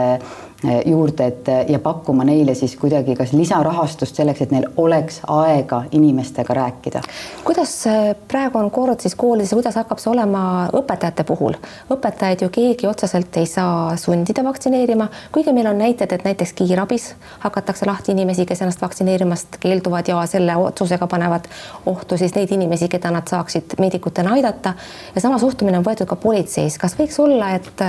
juurde, 0.86 1.26
et 1.28 1.70
ja 1.70 1.80
pakkuma 1.80 2.24
neile 2.24 2.56
siis 2.56 2.76
kuidagi 2.80 3.16
kas 3.16 3.34
lisarahastust 3.34 4.16
selleks, 4.16 4.42
et 4.42 4.52
neil 4.52 4.68
oleks 4.78 5.20
aega 5.28 5.84
inimestega 5.92 6.54
rääkida. 6.54 7.02
kuidas 7.44 7.88
äh, 7.88 8.16
praegu 8.28 8.58
on 8.58 8.72
kord 8.72 9.00
siis 9.00 9.16
koolides 9.16 9.52
ja 9.52 9.56
kuidas 9.56 9.76
hakkab 9.76 10.00
see 10.00 10.12
olema 10.12 10.70
õpetajate 10.74 11.26
puhul? 11.28 11.58
õpetajaid 11.92 12.46
ju 12.46 12.50
keegi 12.50 12.88
otseselt 12.88 13.38
ei 13.38 13.46
saa 13.46 13.98
sundida 13.98 14.44
vaktsineerima, 14.44 15.08
kuigi 15.32 15.54
meil 15.54 15.68
on 15.68 15.78
näited, 15.78 16.12
et 16.12 16.24
näiteks 16.24 16.54
kiirabis 16.54 17.14
hakatakse 17.40 17.86
lahti 17.86 18.12
inimesi, 18.12 18.46
kes 18.46 18.62
ennast 18.62 18.82
vaktsineerimast 18.82 19.60
keelduvad 19.60 20.08
ja 20.08 20.24
selle 20.30 20.56
otsusega 20.56 21.08
panevad 21.08 21.48
ohtu 21.86 22.18
siis 22.18 22.36
neid 22.36 22.52
inimesi, 22.52 22.90
keda 22.90 23.12
nad 23.12 23.28
saaksid 23.28 23.78
meedikutena 23.80 24.34
aidata. 24.34 24.74
ja 25.16 25.22
sama 25.22 25.38
suhtumine 25.38 25.78
on 25.78 25.86
võetud 25.86 26.08
ka 26.08 26.16
politseis, 26.16 26.78
kas 26.78 26.98
võiks 27.00 27.20
olla, 27.20 27.56
et 27.60 27.88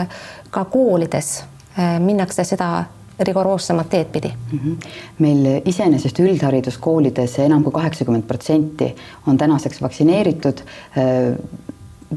ka 0.50 0.64
koolides 0.64 1.45
minnakse 1.76 2.45
seda 2.45 2.85
rigoroossemat 3.19 3.88
teed 3.90 4.07
pidi 4.12 4.33
mm. 4.52 4.59
-hmm. 4.59 4.88
meil 5.19 5.62
iseenesest 5.64 6.19
üldhariduskoolides 6.19 7.38
enam 7.38 7.62
kui 7.62 7.73
kaheksakümmend 7.73 8.26
protsenti 8.26 8.95
on 9.26 9.38
tänaseks 9.38 9.83
vaktsineeritud. 9.83 10.59
Äh, 10.99 11.38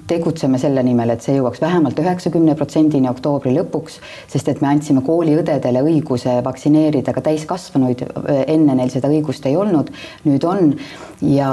tegutseme 0.08 0.58
selle 0.58 0.84
nimel, 0.84 1.10
et 1.10 1.22
see 1.26 1.38
jõuaks 1.38 1.62
vähemalt 1.62 2.00
üheksakümne 2.00 2.54
protsendini 2.56 3.10
oktoobri 3.10 3.54
lõpuks, 3.56 3.96
sest 4.28 4.48
et 4.48 4.62
me 4.62 4.68
andsime 4.68 5.02
kooliõdedele 5.02 5.82
õiguse 5.82 6.44
vaktsineerida 6.44 7.14
ka 7.14 7.22
täiskasvanuid, 7.22 8.02
äh, 8.02 8.44
enne 8.48 8.76
neil 8.76 8.90
seda 8.94 9.08
õigust 9.08 9.46
ei 9.46 9.56
olnud, 9.58 9.90
nüüd 10.26 10.44
on 10.46 10.76
ja 11.22 11.50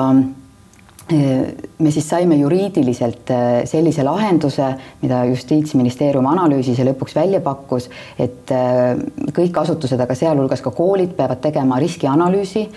me 1.13 1.91
siis 1.93 2.07
saime 2.09 2.37
juriidiliselt 2.41 3.31
äh, 3.31 3.63
sellise 3.69 4.05
lahenduse, 4.07 4.71
mida 5.03 5.25
Justiitsministeerium 5.29 6.27
analüüsis 6.31 6.79
ja 6.81 6.87
lõpuks 6.89 7.17
välja 7.19 7.43
pakkus, 7.45 7.91
et 8.19 8.53
äh, 8.55 8.95
kõik 9.37 9.61
asutused, 9.61 10.01
aga 10.01 10.17
sealhulgas 10.17 10.65
ka 10.65 10.73
koolid 10.73 11.13
peavad 11.19 11.43
tegema 11.45 11.81
riskianalüüsi 11.83 12.69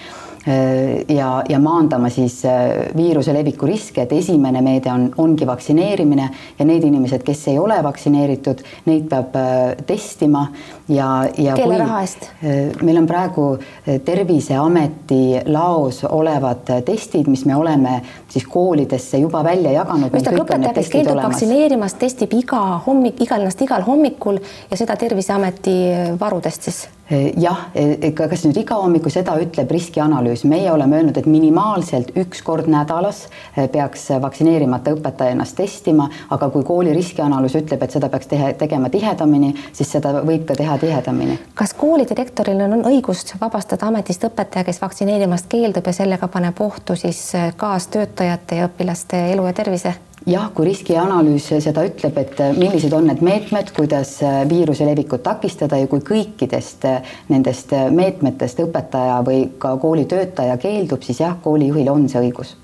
ja, 1.07 1.43
ja 1.49 1.59
maandama 1.59 2.09
siis 2.09 2.39
äh, 2.45 2.87
viiruse 2.95 3.33
leviku 3.33 3.67
riske, 3.67 4.05
et 4.05 4.13
esimene 4.15 4.61
meede 4.63 4.91
on, 4.91 5.07
ongi 5.17 5.47
vaktsineerimine 5.47 6.29
ja 6.59 6.65
need 6.65 6.85
inimesed, 6.87 7.23
kes 7.27 7.47
ei 7.51 7.59
ole 7.59 7.77
vaktsineeritud, 7.83 8.63
neid 8.87 9.07
peab 9.11 9.35
äh, 9.35 9.75
testima 9.87 10.47
ja, 10.87 11.09
ja 11.37 11.55
kelle 11.57 11.79
raha 11.81 12.01
eest? 12.05 12.29
meil 12.81 13.01
on 13.01 13.07
praegu 13.09 13.47
Terviseameti 14.05 15.21
laos 15.51 16.03
olevad 16.07 16.69
testid, 16.85 17.27
mis 17.31 17.45
me 17.47 17.55
oleme 17.55 17.99
siis 18.29 18.45
koolidesse 18.47 19.19
juba 19.19 19.43
välja 19.43 19.71
jaganud. 19.71 20.11
tähendab, 20.11 20.43
õpetaja, 20.45 20.75
kes 20.77 20.91
keeldub 20.93 21.23
vaktsineerimast, 21.23 21.99
testib 21.99 22.35
iga 22.37 22.61
hommik, 22.85 23.21
igal 23.23 23.43
ennast 23.43 23.63
igal 23.65 23.83
hommikul 23.87 24.39
ja 24.71 24.79
seda 24.79 24.95
Terviseameti 24.99 25.77
varudest 26.19 26.69
siis 26.69 26.85
jah, 27.37 27.69
eh, 27.75 28.11
kas 28.13 28.43
nüüd 28.45 28.57
iga 28.61 28.77
hommiku 28.81 29.11
seda 29.11 29.37
ütleb 29.39 29.71
riskianalüüs, 29.71 30.43
meie 30.49 30.71
oleme 30.71 30.99
öelnud, 30.99 31.17
et 31.17 31.27
minimaalselt 31.29 32.11
üks 32.19 32.41
kord 32.43 32.67
nädalas 32.71 33.25
eh, 33.55 33.67
peaks 33.71 34.09
vaktsineerimata 34.21 34.91
õpetaja 34.97 35.35
ennast 35.35 35.55
testima, 35.59 36.09
aga 36.29 36.49
kui 36.53 36.65
kooli 36.67 36.95
riskianalüüs 36.97 37.55
ütleb, 37.61 37.83
et 37.83 37.95
seda 37.95 38.09
peaks 38.11 38.27
tehe, 38.31 38.53
tegema 38.59 38.91
tihedamini, 38.93 39.53
siis 39.73 39.91
seda 39.95 40.17
võib 40.27 40.43
ka 40.49 40.57
teha 40.59 40.77
tihedamini. 40.83 41.39
kas 41.55 41.73
kooli 41.77 42.07
direktoril 42.09 42.65
on 42.67 42.83
õigust 42.91 43.37
vabastada 43.41 43.87
ametist 43.87 44.27
õpetaja, 44.27 44.67
kes 44.67 44.81
vaktsineerimast 44.81 45.47
keeldub 45.51 45.87
ja 45.87 45.95
sellega 45.95 46.27
paneb 46.27 46.59
ohtu 46.61 46.95
siis 46.99 47.31
kaastöötajate 47.57 48.61
ja 48.61 48.67
õpilaste 48.67 49.27
elu 49.31 49.47
ja 49.47 49.55
tervise? 49.55 49.95
Jah, 50.27 50.49
kui 50.53 50.67
riskianalüüs 50.67 51.47
seda 51.63 51.83
ütleb, 51.87 52.17
et 52.19 52.39
millised 52.57 52.93
on 52.95 53.07
need 53.09 53.23
meetmed, 53.25 53.71
kuidas 53.75 54.17
viiruse 54.49 54.85
levikut 54.87 55.23
takistada 55.23 55.79
ja 55.79 55.87
kui 55.91 56.03
kõikidest 56.05 56.87
nendest 57.31 57.73
meetmetest 57.95 58.61
õpetaja 58.65 59.21
või 59.27 59.45
ka 59.59 59.75
koolitöötaja 59.81 60.57
keeldub, 60.61 61.03
siis 61.07 61.21
jah, 61.23 61.37
koolijuhil 61.43 61.91
on 61.93 62.09
see 62.11 62.23
õigus. 62.27 62.55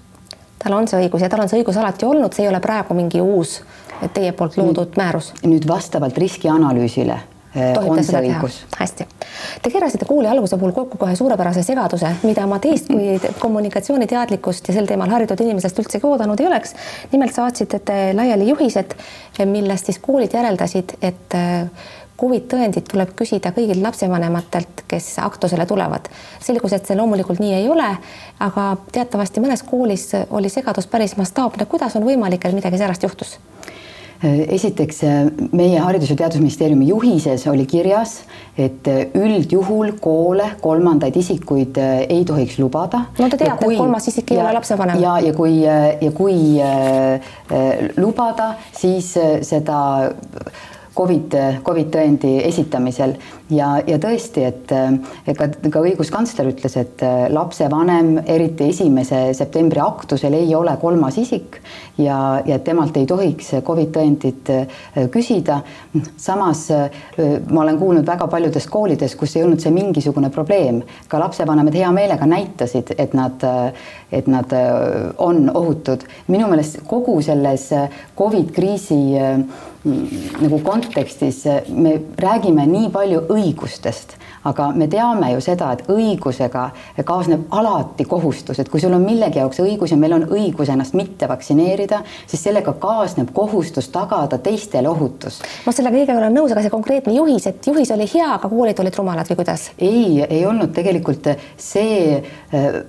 tal 0.64 0.78
on 0.78 0.88
see 0.88 1.04
õigus 1.04 1.22
ja 1.24 1.30
tal 1.30 1.44
on 1.44 1.50
see 1.52 1.60
õigus 1.60 1.78
alati 1.80 2.06
olnud, 2.06 2.34
see 2.34 2.46
ei 2.46 2.52
ole 2.52 2.60
praegu 2.64 2.96
mingi 2.96 3.22
uus 3.22 3.62
teie 4.14 4.32
poolt 4.32 4.58
loodud 4.58 4.98
määrus. 4.98 5.34
nüüd 5.44 5.68
vastavalt 5.68 6.18
riskianalüüsile 6.18 7.33
tohib 7.54 7.96
ta 7.96 8.04
seda 8.04 8.22
teha? 8.26 8.52
hästi. 8.80 9.08
Te 9.62 9.72
keerasite 9.72 10.06
kooli 10.10 10.28
alguse 10.28 10.58
puhul 10.58 10.76
kokku 10.76 10.98
kohe 10.98 11.16
suurepärase 11.16 11.64
segaduse, 11.64 12.12
mida 12.24 12.46
ma 12.50 12.60
teist 12.64 12.92
kui 12.92 13.18
kommunikatsiooniteadlikkust 13.40 14.70
ja 14.70 14.78
sel 14.78 14.90
teemal 14.90 15.12
haritud 15.14 15.42
inimesest 15.46 15.84
üldsegi 15.84 16.08
oodanud 16.10 16.40
ei 16.40 16.48
oleks. 16.50 16.76
nimelt 17.12 17.36
saatsite 17.36 17.80
te 17.80 18.00
laiali 18.14 18.48
juhised, 18.50 18.96
millest 19.46 19.92
siis 19.92 20.00
koolid 20.02 20.34
järeldasid, 20.34 20.98
et 21.02 21.38
Covid 22.24 22.46
tõendit 22.48 22.86
tuleb 22.88 23.16
küsida 23.18 23.50
kõigilt 23.56 23.82
lapsevanematelt, 23.82 24.84
kes 24.88 25.08
aktusele 25.20 25.66
tulevad. 25.66 26.10
selgus, 26.40 26.74
et 26.74 26.86
see 26.86 26.96
loomulikult 26.96 27.40
nii 27.42 27.54
ei 27.58 27.70
ole, 27.70 27.90
aga 28.40 28.68
teatavasti 28.92 29.42
mõnes 29.42 29.66
koolis 29.66 30.12
oli 30.30 30.50
segadus 30.50 30.88
päris 30.88 31.18
mastaapne. 31.18 31.66
kuidas 31.66 31.96
on 31.96 32.06
võimalik, 32.06 32.46
et 32.46 32.54
midagi 32.54 32.78
säärast 32.78 33.04
juhtus? 33.04 33.40
Esiteks 34.24 35.02
meie 35.52 35.80
Haridus- 35.80 36.10
ja 36.10 36.16
Teadusministeeriumi 36.16 36.88
juhises 36.88 37.48
oli 37.48 37.66
kirjas, 37.66 38.22
et 38.58 38.88
üldjuhul 39.18 39.98
koole 40.02 40.46
kolmandaid 40.62 41.16
isikuid 41.20 41.78
äh, 41.82 42.04
ei 42.10 42.26
tohiks 42.26 42.60
lubada. 42.60 43.06
no 43.20 43.30
te 43.30 43.38
teate, 43.38 43.66
et 43.66 43.78
kolmas 43.78 44.08
isik 44.08 44.32
ei 44.32 44.38
ja, 44.38 44.46
ole 44.46 44.54
lapsevanem. 44.60 45.02
ja, 45.02 45.18
ja 45.20 45.34
kui, 45.34 45.58
ja 45.64 46.12
kui 46.14 46.38
äh, 46.62 47.14
äh, 47.52 47.90
lubada, 47.98 48.54
siis 48.72 49.16
äh, 49.18 49.42
seda 49.42 49.80
Covid, 50.94 51.34
Covid 51.66 51.90
tõendi 51.90 52.36
esitamisel 52.46 53.16
ja, 53.54 53.70
ja 53.88 53.98
tõesti, 54.02 54.44
et 54.48 54.72
ka, 55.38 55.48
ka 55.72 55.82
õiguskantsler 55.84 56.50
ütles, 56.52 56.76
et 56.80 57.04
lapsevanem, 57.34 58.16
eriti 58.30 58.70
esimese 58.74 59.26
septembri 59.38 59.82
aktusel 59.84 60.36
ei 60.38 60.54
ole 60.56 60.76
kolmas 60.82 61.18
isik 61.22 61.60
ja, 61.98 62.42
ja 62.46 62.60
temalt 62.64 62.98
ei 62.98 63.08
tohiks 63.10 63.54
Covid 63.66 63.92
tõendit 63.96 64.52
küsida. 65.14 65.62
samas 66.18 66.68
ma 67.50 67.62
olen 67.62 67.80
kuulnud 67.80 68.08
väga 68.08 68.28
paljudes 68.28 68.68
koolides, 68.68 69.16
kus 69.16 69.36
ei 69.36 69.44
olnud 69.44 69.62
see 69.62 69.74
mingisugune 69.74 70.30
probleem, 70.34 70.82
ka 71.08 71.20
lapsevanemad 71.22 71.76
hea 71.78 71.92
meelega 71.92 72.26
näitasid, 72.30 72.96
et 72.98 73.14
nad, 73.14 73.46
et 74.12 74.28
nad 74.28 74.58
on 75.18 75.50
ohutud. 75.54 76.04
minu 76.28 76.48
meelest 76.48 76.82
kogu 76.88 77.22
selles 77.22 77.70
Covid 78.18 78.52
kriisi 78.56 79.02
nagu 79.84 80.60
kontekstis 80.64 81.44
me 81.68 81.98
räägime 82.16 82.66
nii 82.68 82.90
palju 82.90 83.26
õigustest, 83.44 84.16
aga 84.48 84.70
me 84.76 84.88
teame 84.92 85.32
ju 85.34 85.42
seda, 85.44 85.72
et 85.74 85.86
õigusega 85.92 86.64
kaasneb 87.06 87.52
alati 87.56 88.06
kohustus, 88.10 88.60
et 88.60 88.70
kui 88.72 88.82
sul 88.82 88.94
on 88.96 89.04
millegi 89.04 89.40
jaoks 89.40 89.62
õigus 89.64 89.94
ja 89.94 89.98
meil 90.00 90.16
on 90.18 90.26
õigus 90.32 90.72
ennast 90.72 90.96
mitte 90.98 91.28
vaktsineerida, 91.30 92.02
siis 92.28 92.44
sellega 92.44 92.74
kaasneb 92.82 93.32
kohustus 93.36 93.90
tagada 93.94 94.40
teistele 94.44 94.90
ohutus. 94.90 95.42
ma 95.66 95.74
selle 95.76 95.92
kõigega 95.94 96.18
olen 96.20 96.36
nõus, 96.36 96.52
aga 96.52 96.64
see 96.64 96.74
konkreetne 96.74 97.16
juhis, 97.16 97.48
et 97.48 97.68
juhis 97.68 97.92
oli 97.96 98.08
hea, 98.14 98.30
aga 98.38 98.50
koolid 98.50 98.80
olid 98.80 99.00
rumalad 99.00 99.32
või 99.32 99.40
kuidas? 99.42 99.70
ei, 99.78 100.22
ei 100.24 100.46
olnud 100.46 100.74
tegelikult 100.76 101.32
see, 101.58 102.20
äh, 102.54 102.80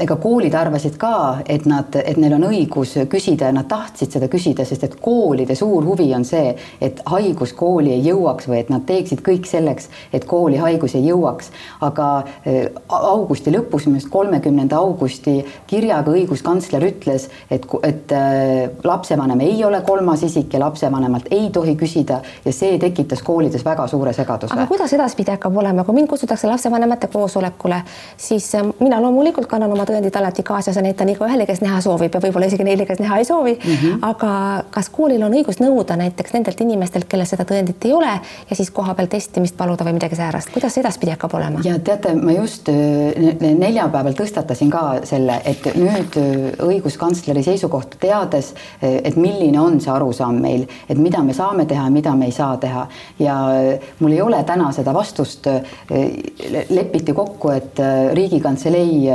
ega 0.00 0.16
koolid 0.20 0.54
arvasid 0.58 0.98
ka, 1.00 1.44
et 1.46 1.66
nad, 1.70 1.94
et 2.02 2.18
neil 2.20 2.36
on 2.38 2.48
õigus 2.50 2.96
küsida 3.10 3.50
ja 3.50 3.56
nad 3.56 3.68
tahtsid 3.70 4.14
seda 4.16 4.28
küsida, 4.32 4.66
sest 4.66 4.86
et 4.86 4.98
koolide 5.02 5.56
suur 5.58 5.84
huvi 5.86 6.10
on 6.16 6.26
see, 6.26 6.54
et 6.82 7.02
haigus 7.10 7.54
kooli 7.56 7.94
ei 7.94 8.02
jõuaks 8.08 8.48
või 8.50 8.60
et 8.62 8.72
nad 8.72 8.84
teeksid 8.88 9.22
kõik 9.24 9.48
selleks, 9.48 9.90
et 10.12 10.24
kooli 10.24 10.56
haigus 10.56 10.94
ei 10.94 11.08
jõuaks. 11.08 11.50
aga 11.80 12.08
äh, 12.46 12.66
augusti 12.88 13.52
lõpus, 13.54 13.86
minu 13.86 13.98
arust 13.98 14.10
kolmekümnenda 14.12 14.76
augusti 14.76 15.44
kirjaga 15.66 16.12
õiguskantsler 16.14 16.84
ütles, 16.88 17.28
et, 17.50 17.66
et 17.82 18.12
äh, 18.12 18.70
lapsevanem 18.84 19.40
ei 19.40 19.64
ole 19.64 19.80
kolmas 19.86 20.22
isik 20.22 20.54
ja 20.54 20.60
lapsevanemalt 20.64 21.30
ei 21.30 21.50
tohi 21.52 21.76
küsida 21.76 22.20
ja 22.44 22.52
see 22.52 22.78
tekitas 22.78 23.22
koolides 23.22 23.64
väga 23.64 23.86
suure 23.88 24.12
segaduse. 24.12 24.54
aga 24.54 24.66
kuidas 24.70 24.92
edaspidi 24.92 25.34
hakkab 25.34 25.56
olema, 25.56 25.84
kui 25.84 25.94
mind 25.94 26.08
kutsutakse 26.08 26.48
lapsevanemate 26.50 27.10
koosolekule, 27.12 27.82
siis 28.16 28.54
äh, 28.54 28.66
mina 28.80 29.00
loomulikult 29.02 29.48
kannan 29.50 29.72
oma 29.72 29.86
tõendid 29.88 30.16
alati 30.18 30.42
kaasas 30.42 30.76
ja 30.76 30.82
näitan 30.82 31.08
igaühele, 31.12 31.46
kes 31.46 31.62
näha 31.64 31.80
soovib 31.84 32.14
ja 32.14 32.22
võib-olla 32.22 32.48
isegi 32.50 32.66
neile, 32.66 32.86
kes 32.86 33.02
näha 33.02 33.18
ei 33.18 33.28
soovi 33.28 33.58
mm. 33.58 33.74
-hmm. 33.74 33.98
aga 34.02 34.64
kas 34.70 34.88
koolil 34.92 35.22
on 35.22 35.32
õigus 35.32 35.60
nõuda 35.62 35.96
näiteks 36.00 36.32
nendelt 36.36 36.60
inimestelt, 36.60 37.08
kellel 37.08 37.28
seda 37.28 37.46
tõendit 37.48 37.84
ei 37.84 37.92
ole 37.92 38.12
ja 38.50 38.56
siis 38.56 38.70
kohapeal 38.70 39.06
testimist 39.10 39.56
paluda 39.56 39.83
või 39.84 39.96
midagi 39.98 40.18
säärast, 40.18 40.52
kuidas 40.54 40.78
edaspidi 40.80 41.14
hakkab 41.14 41.38
olema? 41.40 41.64
ja 41.64 41.78
teate, 41.78 42.14
ma 42.18 42.36
just 42.36 42.68
äh, 42.68 43.40
neljapäeval 43.40 44.18
tõstatasin 44.18 44.72
ka 44.72 44.84
selle, 45.08 45.40
et 45.44 45.70
nüüd 45.78 46.18
õiguskantsleri 46.64 47.44
seisukohta 47.44 48.00
teades, 48.00 48.52
et 48.82 49.16
milline 49.16 49.60
on 49.60 49.80
see 49.80 49.92
arusaam 49.92 50.38
meil, 50.42 50.66
et 50.88 50.98
mida 51.00 51.22
me 51.24 51.34
saame 51.36 51.66
teha 51.68 51.88
mida 51.94 52.14
me 52.16 52.28
ei 52.28 52.34
saa 52.34 52.56
teha 52.60 52.86
ja 53.18 53.34
mul 54.00 54.12
ei 54.12 54.20
ole 54.22 54.42
täna 54.44 54.70
seda 54.72 54.94
vastust. 54.94 55.46
lepiti 56.70 57.12
kokku, 57.12 57.50
et 57.50 57.80
Riigikantselei 58.14 59.08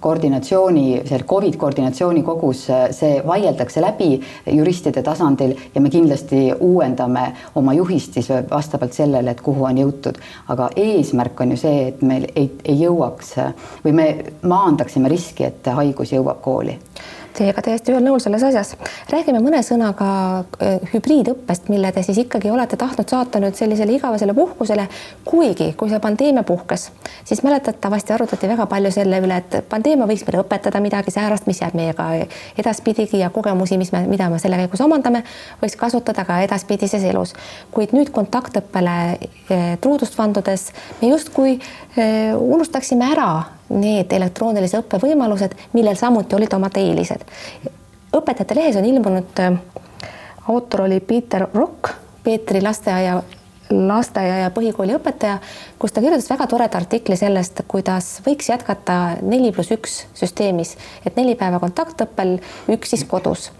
koordinatsiooni, 0.00 1.02
seal 1.08 1.24
Covid 1.28 1.56
koordinatsiooni 1.60 2.22
kogus 2.22 2.66
see 2.96 3.20
vaieldakse 3.26 3.82
läbi 3.82 4.20
juristide 4.46 5.02
tasandil 5.02 5.54
ja 5.74 5.80
me 5.80 5.90
kindlasti 5.90 6.52
uuendame 6.60 7.26
oma 7.54 7.74
juhist 7.74 8.18
siis 8.18 8.30
vastavalt 8.50 8.92
sellele, 8.96 9.30
et 9.30 9.40
kuhu 9.40 9.64
on 9.68 9.82
jõutud. 9.82 10.11
Aga 10.48 10.68
eesmärk 10.76 11.40
on 11.40 11.54
ju 11.54 11.62
see, 11.64 11.88
et 11.88 12.02
meil 12.02 12.28
ei, 12.34 12.50
ei 12.64 12.78
jõuaks 12.82 13.34
või 13.84 13.96
me 13.96 14.06
maandaksime 14.42 15.10
riski, 15.12 15.44
et 15.48 15.66
haigus 15.66 16.12
jõuab 16.12 16.40
kooli 16.44 16.78
Teiega 17.32 17.62
täiesti 17.64 17.94
ühel 17.94 18.04
nõul 18.04 18.20
selles 18.20 18.42
asjas. 18.44 18.74
räägime 19.08 19.40
mõne 19.40 19.62
sõnaga 19.64 20.08
äh, 20.60 20.82
hübriidõppest, 20.92 21.70
mille 21.72 21.88
te 21.92 22.02
siis 22.04 22.18
ikkagi 22.20 22.50
olete 22.52 22.76
tahtnud 22.76 23.08
saata 23.08 23.40
nüüd 23.40 23.56
sellisele 23.56 23.94
igavesele 23.96 24.34
puhkusele, 24.36 24.84
kuigi 25.24 25.70
kui 25.78 25.88
see 25.88 26.00
pandeemia 26.02 26.42
puhkes, 26.44 26.90
siis 27.24 27.40
mäletatavasti 27.42 28.12
arutati 28.12 28.50
väga 28.50 28.66
palju 28.68 28.90
selle 28.92 29.22
üle, 29.24 29.38
et 29.40 29.56
pandeemia 29.68 30.08
võiks 30.10 30.26
meile 30.26 30.42
õpetada 30.42 30.82
midagi 30.84 31.14
säärast, 31.14 31.48
mis 31.48 31.62
jääb 31.62 31.78
meiega 31.78 32.10
edaspidigi 32.60 33.22
ja 33.22 33.30
kogemusi, 33.32 33.80
mis 33.80 33.94
me, 33.96 34.04
mida 34.10 34.28
me 34.28 34.40
selle 34.42 34.60
käigus 34.60 34.84
omandame, 34.84 35.24
võiks 35.62 35.78
kasutada 35.80 36.26
ka 36.28 36.42
edaspidises 36.44 37.08
elus. 37.08 37.32
kuid 37.72 37.96
nüüd 37.96 38.12
kontaktõppele 38.12 38.98
äh, 39.16 39.66
truudust 39.80 40.18
vandudes 40.18 40.68
me 41.00 41.08
justkui 41.14 41.56
äh, 41.56 42.36
unustaksime 42.36 43.08
ära 43.16 43.32
need 43.68 44.12
elektroonilise 44.12 44.80
õppe 44.82 45.00
võimalused, 45.02 45.54
millel 45.72 45.96
samuti 45.96 46.36
olid 46.36 46.54
omad 46.54 46.76
eelised. 46.76 47.24
õpetajate 48.12 48.54
lehes 48.54 48.76
on 48.76 48.84
ilmunud, 48.84 49.38
äh, 49.40 49.60
autor 50.48 50.88
oli 50.88 51.00
Peter 51.00 51.46
Rock, 51.54 51.94
Peetri 52.22 52.60
lasteaia 52.62 53.22
lasteaia 53.72 54.36
ja 54.42 54.50
põhikooli 54.50 54.94
õpetaja, 54.96 55.38
kus 55.78 55.92
ta 55.92 56.02
kirjutas 56.04 56.28
väga 56.30 56.46
toreda 56.46 56.76
artikli 56.76 57.16
sellest, 57.16 57.62
kuidas 57.68 58.20
võiks 58.26 58.50
jätkata 58.50 58.98
neli 59.22 59.52
pluss 59.52 59.72
üks 59.72 59.94
süsteemis, 60.18 60.76
et 61.06 61.16
neli 61.16 61.34
päeva 61.40 61.60
kontaktõppel, 61.62 62.38
üks 62.72 62.92
siis 62.92 63.06
kodus 63.08 63.50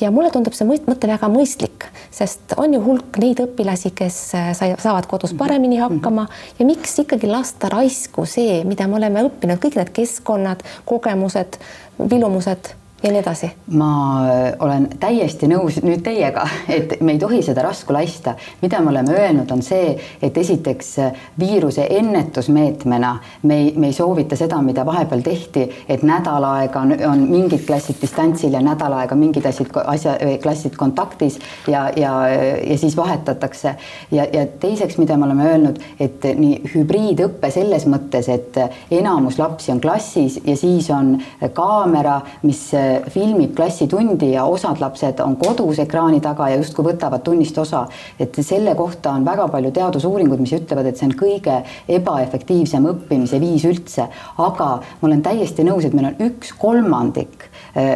ja 0.00 0.10
mulle 0.10 0.30
tundub 0.34 0.54
see 0.56 0.66
mõte 0.66 1.08
väga 1.08 1.28
mõistlik, 1.32 1.88
sest 2.10 2.54
on 2.56 2.74
ju 2.76 2.82
hulk 2.84 3.18
neid 3.22 3.42
õpilasi, 3.44 3.92
kes 3.96 4.18
äh, 4.38 4.52
saavad 4.56 5.08
kodus 5.10 5.34
paremini 5.38 5.78
mhm. 5.78 5.98
hakkama 5.98 6.26
ja 6.58 6.68
miks 6.68 6.98
ikkagi 7.04 7.30
lasta 7.30 7.70
raisku 7.72 8.26
see, 8.28 8.62
mida 8.68 8.88
me 8.88 9.00
oleme 9.00 9.26
õppinud, 9.28 9.60
kõik 9.62 9.80
need 9.80 9.92
keskkonnad, 9.96 10.64
kogemused, 10.88 11.58
vilumused 11.98 12.74
ja 13.02 13.10
nii 13.10 13.20
edasi. 13.20 13.50
ma 13.66 14.20
äh, 14.26 14.52
olen 14.58 14.88
täiesti 15.00 15.48
nõus 15.50 15.80
nüüd 15.82 16.02
teiega, 16.06 16.44
et 16.76 17.00
me 17.00 17.16
ei 17.16 17.18
tohi 17.18 17.42
seda 17.42 17.62
rasku 17.62 17.92
laista. 17.92 18.34
mida 18.62 18.80
me 18.80 18.90
oleme 18.90 19.14
öelnud, 19.18 19.50
on 19.50 19.62
see, 19.62 19.96
et 20.22 20.36
esiteks 20.38 20.92
äh, 20.98 21.12
viiruse 21.38 21.86
ennetusmeetmena 21.90 23.16
me 23.42 23.58
ei, 23.58 23.72
me 23.76 23.90
ei 23.90 23.92
soovita 23.92 24.36
seda, 24.36 24.60
mida 24.62 24.86
vahepeal 24.86 25.22
tehti, 25.22 25.68
et 25.88 26.02
nädal 26.02 26.44
aega 26.44 26.80
on, 26.80 26.94
on 27.10 27.24
mingid 27.30 27.66
klassid 27.66 27.98
distantsil 28.02 28.54
ja 28.54 28.62
nädal 28.62 28.94
aega 29.00 29.18
mingid 29.18 29.46
asjad, 29.46 29.72
asja, 29.84 30.16
klassid 30.42 30.76
kontaktis 30.78 31.38
ja, 31.68 31.88
ja, 31.96 32.14
ja 32.28 32.78
siis 32.78 32.96
vahetatakse. 32.96 33.74
ja, 34.10 34.26
ja 34.32 34.46
teiseks, 34.46 34.98
mida 34.98 35.16
me 35.16 35.26
oleme 35.26 35.48
öelnud, 35.50 35.82
et 36.00 36.24
nii 36.38 36.74
hübriidõpe 36.74 37.50
selles 37.50 37.86
mõttes, 37.90 38.28
et 38.30 38.58
enamus 38.90 39.38
lapsi 39.38 39.72
on 39.72 39.80
klassis 39.80 40.38
ja 40.46 40.56
siis 40.56 40.90
on 40.90 41.16
kaamera, 41.54 42.20
mis 42.42 42.70
filmib 43.12 43.54
klassitundi 43.56 44.32
ja 44.32 44.44
osad 44.44 44.80
lapsed 44.80 45.20
on 45.24 45.36
kodus 45.40 45.78
ekraani 45.82 46.20
taga 46.24 46.48
ja 46.52 46.58
justkui 46.60 46.86
võtavad 46.90 47.24
tunnist 47.26 47.58
osa. 47.58 47.86
et 48.18 48.38
selle 48.42 48.74
kohta 48.74 49.12
on 49.16 49.24
väga 49.24 49.48
palju 49.48 49.70
teadusuuringuid, 49.70 50.40
mis 50.40 50.54
ütlevad, 50.56 50.86
et 50.86 50.98
see 50.98 51.08
on 51.10 51.16
kõige 51.18 51.58
ebaefektiivsem 51.88 52.88
õppimise 52.94 53.40
viis 53.40 53.64
üldse, 53.68 54.08
aga 54.38 54.68
ma 55.00 55.08
olen 55.08 55.22
täiesti 55.22 55.64
nõus, 55.66 55.84
et 55.86 55.94
meil 55.94 56.12
on 56.12 56.26
üks 56.30 56.54
kolmandik 56.58 57.51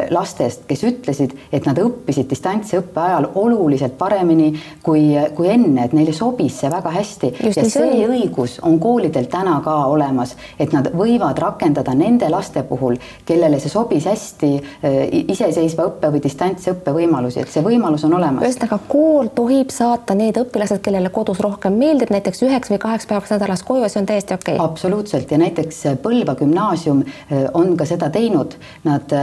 lastest, 0.09 0.63
kes 0.67 0.81
ütlesid, 0.87 1.33
et 1.53 1.65
nad 1.67 1.77
õppisid 1.77 2.29
distantsõppe 2.31 3.01
ajal 3.01 3.27
oluliselt 3.37 3.97
paremini 3.97 4.49
kui, 4.83 5.11
kui 5.35 5.49
enne, 5.53 5.85
et 5.85 5.93
neile 5.93 6.13
sobis 6.15 6.55
see 6.61 6.71
väga 6.71 6.93
hästi. 6.95 7.31
Just 7.45 7.59
ja 7.59 7.65
see, 7.67 7.73
see 7.75 8.07
õigus 8.09 8.57
on 8.65 8.79
koolidel 8.81 9.27
täna 9.29 9.59
ka 9.65 9.75
olemas, 9.91 10.33
et 10.59 10.73
nad 10.73 10.89
võivad 10.97 11.37
rakendada 11.41 11.93
nende 11.97 12.29
laste 12.33 12.63
puhul, 12.67 12.97
kellele 13.27 13.59
see 13.61 13.69
sobis 13.73 14.07
hästi 14.09 14.51
äh, 14.57 14.97
iseseisva 15.35 15.87
õppe 15.91 16.11
või 16.15 16.23
distantsõppe 16.25 16.95
võimalusi, 16.97 17.43
et 17.43 17.53
see 17.53 17.65
võimalus 17.65 18.07
on 18.07 18.17
olemas. 18.17 18.47
ühesõnaga, 18.47 18.79
kool 18.89 19.29
tohib 19.35 19.73
saata 19.75 20.17
need 20.17 20.41
õpilased, 20.41 20.81
kellele 20.85 21.13
kodus 21.13 21.41
rohkem 21.43 21.77
meeldib, 21.77 22.13
näiteks 22.15 22.41
üheks 22.49 22.73
või 22.73 22.81
kaheks 22.81 23.09
päevaks 23.09 23.35
nädalas 23.35 23.65
koju 23.67 23.85
ja 23.85 23.93
see 23.93 24.01
on 24.01 24.09
täiesti 24.09 24.33
okei. 24.33 24.57
Okay.. 24.57 24.65
absoluutselt. 24.65 25.31
Ja 25.31 25.37
näiteks 25.41 25.85
Põlva 26.01 26.33
gümnaasium 26.39 27.03
äh, 27.05 27.45
on 27.53 27.75
ka 27.77 27.85
seda 27.85 28.09
teinud, 28.13 28.57
nad 28.87 29.13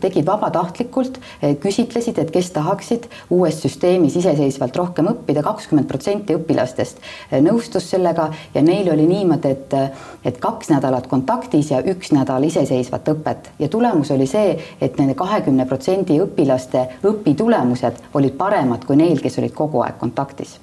tegid 0.00 0.26
vabatahtlikult, 0.26 1.20
äh, 1.42 1.54
küsitlesid, 1.62 2.18
et 2.18 2.32
kes 2.34 2.50
tahaksid 2.54 3.06
uues 3.30 3.60
süsteemis 3.62 4.16
iseseisvalt 4.20 4.76
rohkem 4.76 5.10
õppida, 5.12 5.44
kakskümmend 5.46 5.88
protsenti 5.90 6.36
õpilastest 6.36 7.00
äh, 7.00 7.40
nõustus 7.44 7.90
sellega 7.90 8.30
ja 8.54 8.62
neil 8.66 8.90
oli 8.92 9.06
niimoodi, 9.06 9.54
et, 9.54 9.78
et 10.26 10.40
kaks 10.42 10.70
nädalat 10.74 11.06
kontaktis 11.10 11.70
ja 11.70 11.82
üks 11.94 12.12
nädal 12.16 12.44
iseseisvat 12.48 13.08
õpet. 13.14 13.52
Ja 13.62 13.70
tulemus 13.72 14.10
oli 14.14 14.26
see, 14.30 14.56
et 14.80 14.98
nende 14.98 15.14
kahekümne 15.18 15.66
protsendi 15.66 16.20
õpilaste 16.22 16.88
õpitulemused 17.06 18.14
olid 18.14 18.38
paremad 18.38 18.84
kui 18.86 18.98
neil, 18.98 19.20
kes 19.22 19.38
olid 19.42 19.54
kogu 19.56 19.84
aeg 19.86 20.00
kontaktis 20.02 20.58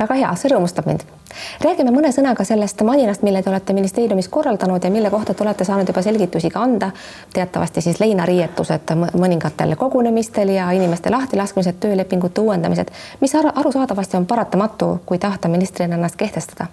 väga 0.00 0.14
hea, 0.14 0.34
see 0.36 0.50
rõõmustab 0.52 0.86
mind. 0.86 1.04
räägime 1.64 1.92
mõne 1.94 2.12
sõnaga 2.12 2.44
sellest 2.44 2.82
masinast, 2.82 3.22
mille 3.22 3.42
te 3.42 3.50
olete 3.50 3.72
ministeeriumis 3.72 4.28
korraldanud 4.28 4.84
ja 4.84 4.90
mille 4.90 5.10
kohta 5.10 5.34
te 5.34 5.44
olete 5.44 5.64
saanud 5.64 5.88
juba 5.88 6.02
selgitusi 6.02 6.50
ka 6.50 6.62
anda. 6.62 6.90
teatavasti 7.32 7.80
siis 7.80 8.00
leinariietused 8.00 8.94
mõningatel 9.14 9.76
kogunemistel 9.76 10.48
ja 10.48 10.70
inimeste 10.70 11.10
lahtilaskmised, 11.10 11.80
töölepingute 11.80 12.40
uuendamised, 12.40 12.90
mis 13.20 13.34
arusaadavasti 13.34 14.16
on 14.16 14.26
paratamatu, 14.26 15.00
kui 15.06 15.18
tahta 15.18 15.48
ministrina 15.48 15.94
ennast 15.94 16.16
kehtestada. 16.16 16.66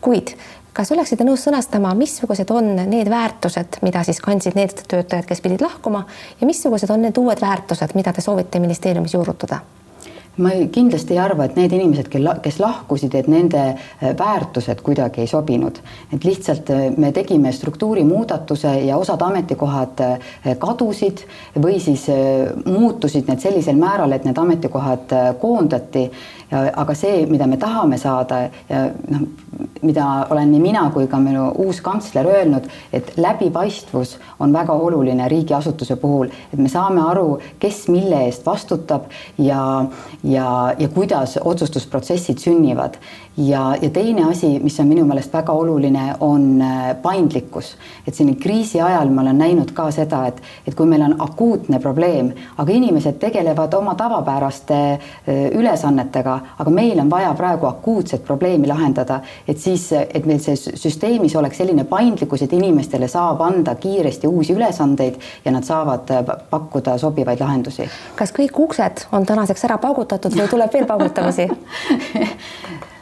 kuid 0.00 0.36
kas 0.72 0.92
oleksite 0.94 1.24
nõus 1.26 1.44
sõnastama, 1.46 1.92
missugused 1.98 2.50
on 2.54 2.72
need 2.90 3.10
väärtused, 3.10 3.80
mida 3.82 4.04
siis 4.06 4.20
kandsid 4.22 4.56
need 4.58 4.84
töötajad, 4.88 5.26
kes 5.28 5.42
pidid 5.44 5.64
lahkuma 5.64 6.04
ja 6.40 6.46
missugused 6.46 6.90
on 6.90 7.04
need 7.06 7.18
uued 7.18 7.42
väärtused, 7.42 7.96
mida 7.98 8.14
te 8.14 8.24
soovite 8.24 8.62
ministeeriumis 8.62 9.14
juurutada? 9.14 9.60
Ma 10.40 10.50
kindlasti 10.72 11.14
ei 11.14 11.20
arva, 11.20 11.46
et 11.46 11.56
need 11.58 11.74
inimesed, 11.76 12.08
kes 12.42 12.58
lahkusid, 12.62 13.14
et 13.18 13.28
nende 13.30 13.60
äh, 13.70 14.10
väärtused 14.18 14.82
kuidagi 14.84 15.24
ei 15.24 15.30
sobinud, 15.30 15.80
et 16.14 16.24
lihtsalt 16.24 16.72
äh, 16.74 16.86
me 16.96 17.12
tegime 17.16 17.52
struktuurimuudatuse 17.52 18.72
ja 18.86 18.98
osad 19.00 19.22
ametikohad 19.26 20.02
äh, 20.06 20.30
kadusid 20.58 21.24
või 21.60 21.78
siis 21.82 22.06
muutusid 22.64 23.28
need 23.28 23.42
sellisel 23.42 23.78
määral, 23.80 24.12
et 24.16 24.24
need 24.24 24.38
ametikohad 24.38 25.12
koondati 25.40 26.06
aga 26.50 26.94
see, 26.98 27.26
mida 27.30 27.46
me 27.46 27.56
tahame 27.56 27.98
saada 27.98 28.40
ja 28.68 28.82
noh, 29.10 29.26
mida 29.82 30.06
olen 30.30 30.50
nii 30.52 30.60
mina 30.62 30.82
kui 30.94 31.06
ka 31.10 31.20
minu 31.22 31.46
uus 31.62 31.80
kantsler 31.84 32.26
öelnud, 32.26 32.66
et 32.92 33.12
läbipaistvus 33.20 34.16
on 34.40 34.52
väga 34.52 34.74
oluline 34.74 35.28
riigiasutuse 35.30 35.96
puhul, 36.00 36.30
et 36.52 36.58
me 36.58 36.68
saame 36.68 37.02
aru, 37.12 37.38
kes 37.62 37.86
mille 37.92 38.24
eest 38.26 38.46
vastutab 38.46 39.08
ja, 39.38 39.62
ja, 40.24 40.48
ja 40.78 40.88
kuidas 40.88 41.38
otsustusprotsessid 41.44 42.42
sünnivad 42.42 42.98
ja, 43.48 43.76
ja 43.82 43.90
teine 43.90 44.24
asi, 44.30 44.58
mis 44.62 44.80
on 44.80 44.88
minu 44.88 45.04
meelest 45.08 45.32
väga 45.32 45.52
oluline, 45.52 46.14
on 46.20 46.62
äh, 46.62 46.96
paindlikkus. 47.02 47.76
et 48.08 48.14
siin 48.14 48.36
kriisi 48.36 48.80
ajal 48.80 49.08
ma 49.10 49.22
olen 49.22 49.38
näinud 49.38 49.72
ka 49.74 49.90
seda, 49.90 50.24
et, 50.26 50.42
et 50.66 50.74
kui 50.74 50.86
meil 50.86 51.02
on 51.02 51.14
akuutne 51.18 51.80
probleem, 51.80 52.32
aga 52.58 52.72
inimesed 52.72 53.18
tegelevad 53.22 53.74
oma 53.74 53.94
tavapäraste 53.94 54.78
äh, 54.92 55.00
ülesannetega, 55.56 56.38
aga 56.58 56.70
meil 56.70 57.00
on 57.00 57.10
vaja 57.10 57.32
praegu 57.34 57.66
akuutset 57.66 58.24
probleemi 58.24 58.68
lahendada, 58.68 59.20
et 59.48 59.58
siis, 59.58 59.90
et 59.92 60.26
meil 60.26 60.40
see 60.44 60.56
süsteemis 60.56 61.36
oleks 61.36 61.62
selline 61.62 61.84
paindlikkus, 61.84 62.44
et 62.44 62.52
inimestele 62.52 63.08
saab 63.08 63.40
anda 63.46 63.74
kiiresti 63.74 64.28
uusi 64.28 64.54
ülesandeid 64.56 65.20
ja 65.44 65.54
nad 65.54 65.64
saavad 65.64 66.10
äh, 66.10 66.24
pakkuda 66.50 66.98
sobivaid 66.98 67.40
lahendusi. 67.40 67.88
kas 68.16 68.34
kõik 68.36 68.58
uksed 68.58 69.06
on 69.12 69.26
tänaseks 69.26 69.64
ära 69.64 69.78
paugutatud 69.78 70.36
või 70.36 70.48
tuleb 70.50 70.72
veel 70.74 70.86
paugutamisi 70.86 71.48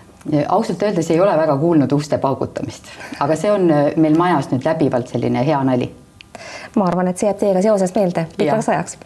ausalt 0.48 0.82
öeldes 0.82 1.10
ei 1.10 1.20
ole 1.20 1.36
väga 1.36 1.56
kuulnud 1.56 1.92
uste 1.92 2.18
paugutamist, 2.18 2.90
aga 3.20 3.36
see 3.36 3.52
on 3.52 3.70
äh, 3.70 3.88
meil 3.96 4.18
majas 4.18 4.50
nüüd 4.52 4.66
läbivalt 4.66 5.14
selline 5.14 5.44
hea 5.46 5.62
nali 5.64 5.92
ma 6.76 6.86
arvan, 6.88 7.08
et 7.10 7.18
see 7.18 7.28
jääb 7.28 7.38
teiega 7.40 7.62
seoses 7.64 7.94
meelde 7.94 8.26
pikaks 8.38 8.68
ajaks. 8.72 8.98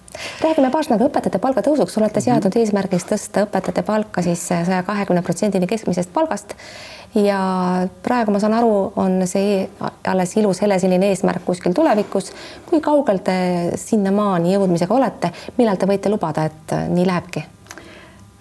räägime 0.42 0.70
paar 0.72 0.86
sõna 0.86 0.98
ka 1.00 1.08
õpetajate 1.08 1.40
palga 1.42 1.62
tõusuks, 1.64 1.96
olete 2.00 2.20
mhm. 2.20 2.24
seadnud 2.26 2.58
eesmärgiks 2.60 3.06
tõsta 3.08 3.46
õpetajate 3.46 3.84
palka 3.86 4.24
siis 4.24 4.42
saja 4.50 4.82
kahekümne 4.86 5.22
protsendini 5.22 5.68
keskmisest 5.70 6.12
palgast. 6.12 6.56
ja 7.14 7.38
praegu 8.02 8.32
ma 8.32 8.40
saan 8.40 8.56
aru, 8.56 8.92
on 8.96 9.26
see 9.28 9.68
alles 10.08 10.36
ilus 10.36 10.62
helesiline 10.64 11.12
eesmärk 11.12 11.44
kuskil 11.44 11.72
tulevikus. 11.76 12.32
kui 12.66 12.80
kaugel 12.80 13.22
te 13.24 13.36
sinnamaani 13.76 14.54
jõudmisega 14.56 14.94
olete, 14.94 15.32
millal 15.56 15.76
te 15.76 15.88
võite 15.88 16.12
lubada, 16.12 16.48
et 16.50 16.78
nii 16.88 17.06
lähebki? 17.06 17.46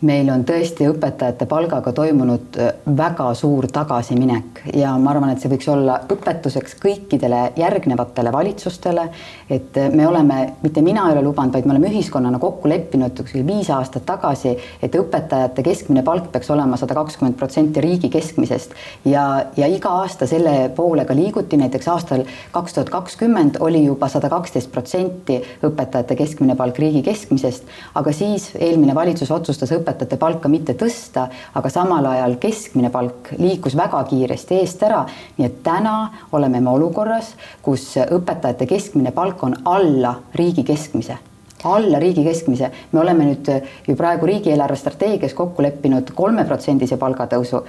Meil 0.08 0.30
on 0.34 0.42
tõesti 0.48 0.88
õpetajate 0.90 1.46
palgaga 1.50 1.92
toimunud 1.94 2.58
äh, 2.58 2.72
väga 2.98 3.28
suur 3.38 3.68
tagasiminek 3.72 4.64
ja 4.74 4.96
ma 4.98 5.12
arvan, 5.14 5.34
et 5.34 5.44
see 5.44 5.52
võiks 5.52 5.68
olla 5.70 6.00
õpetuseks 6.10 6.78
kõikidele 6.82 7.42
järgnevatele 7.60 8.32
valitsustele. 8.34 9.08
et 9.50 9.78
äh, 9.78 9.92
me 9.94 10.08
oleme, 10.08 10.54
mitte 10.64 10.82
mina 10.82 11.06
ei 11.08 11.18
ole 11.18 11.26
lubanud, 11.28 11.54
vaid 11.54 11.68
me 11.70 11.76
oleme 11.76 11.92
ühiskonnana 11.92 12.40
kokku 12.40 12.70
leppinud 12.70 13.14
kuskil 13.18 13.46
viis 13.46 13.70
aastat 13.70 14.06
tagasi, 14.06 14.56
et 14.82 14.96
õpetajate 14.98 15.64
keskmine 15.64 16.04
palk 16.04 16.32
peaks 16.32 16.50
olema 16.50 16.78
sada 16.82 16.98
kakskümmend 16.98 17.38
protsenti 17.38 17.82
riigi 17.82 18.10
keskmisest 18.10 18.74
ja, 19.06 19.46
ja 19.58 19.70
iga 19.70 19.94
aasta 20.02 20.26
selle 20.28 20.72
poole 20.76 21.06
ka 21.06 21.16
liiguti, 21.16 21.62
näiteks 21.62 21.92
aastal 21.94 22.26
kaks 22.52 22.74
tuhat 22.74 22.90
kakskümmend 22.90 23.62
oli 23.62 23.86
juba 23.86 24.10
sada 24.10 24.34
kaksteist 24.34 24.72
protsenti 24.74 25.38
õpetajate 25.62 26.18
keskmine 26.18 26.58
palk 26.58 26.82
riigi 26.82 27.06
keskmisest, 27.06 27.70
aga 27.96 28.12
siis 28.16 28.50
eelmine 28.58 28.98
valitsus 28.98 29.30
otsustas 29.32 29.70
õpetajate 29.78 29.91
õpetajate 29.92 30.18
palka 30.18 30.50
mitte 30.50 30.76
tõsta, 30.80 31.28
aga 31.54 31.70
samal 31.70 32.06
ajal 32.14 32.38
keskmine 32.42 32.90
palk 32.92 33.34
liikus 33.40 33.76
väga 33.78 34.04
kiiresti 34.10 34.60
eest 34.62 34.84
ära. 34.84 35.06
nii 35.38 35.46
et 35.46 35.64
täna 35.64 36.12
oleme 36.32 36.62
me 36.62 36.70
olukorras, 36.70 37.36
kus 37.62 37.98
õpetajate 37.98 38.68
keskmine 38.68 39.12
palk 39.12 39.44
on 39.44 39.56
alla 39.66 40.16
riigi 40.36 40.64
keskmise. 40.64 41.18
Alla 41.64 42.00
riigi 42.00 42.24
keskmise, 42.24 42.72
me 42.92 43.00
oleme 43.00 43.26
nüüd 43.26 43.50
ju 43.88 43.96
praegu 43.96 44.26
riigieelarve 44.26 44.76
strateegias 44.76 45.34
kokku 45.34 45.62
leppinud 45.62 46.10
kolmeprotsendise 46.16 46.98
palgatõusu 46.98 47.62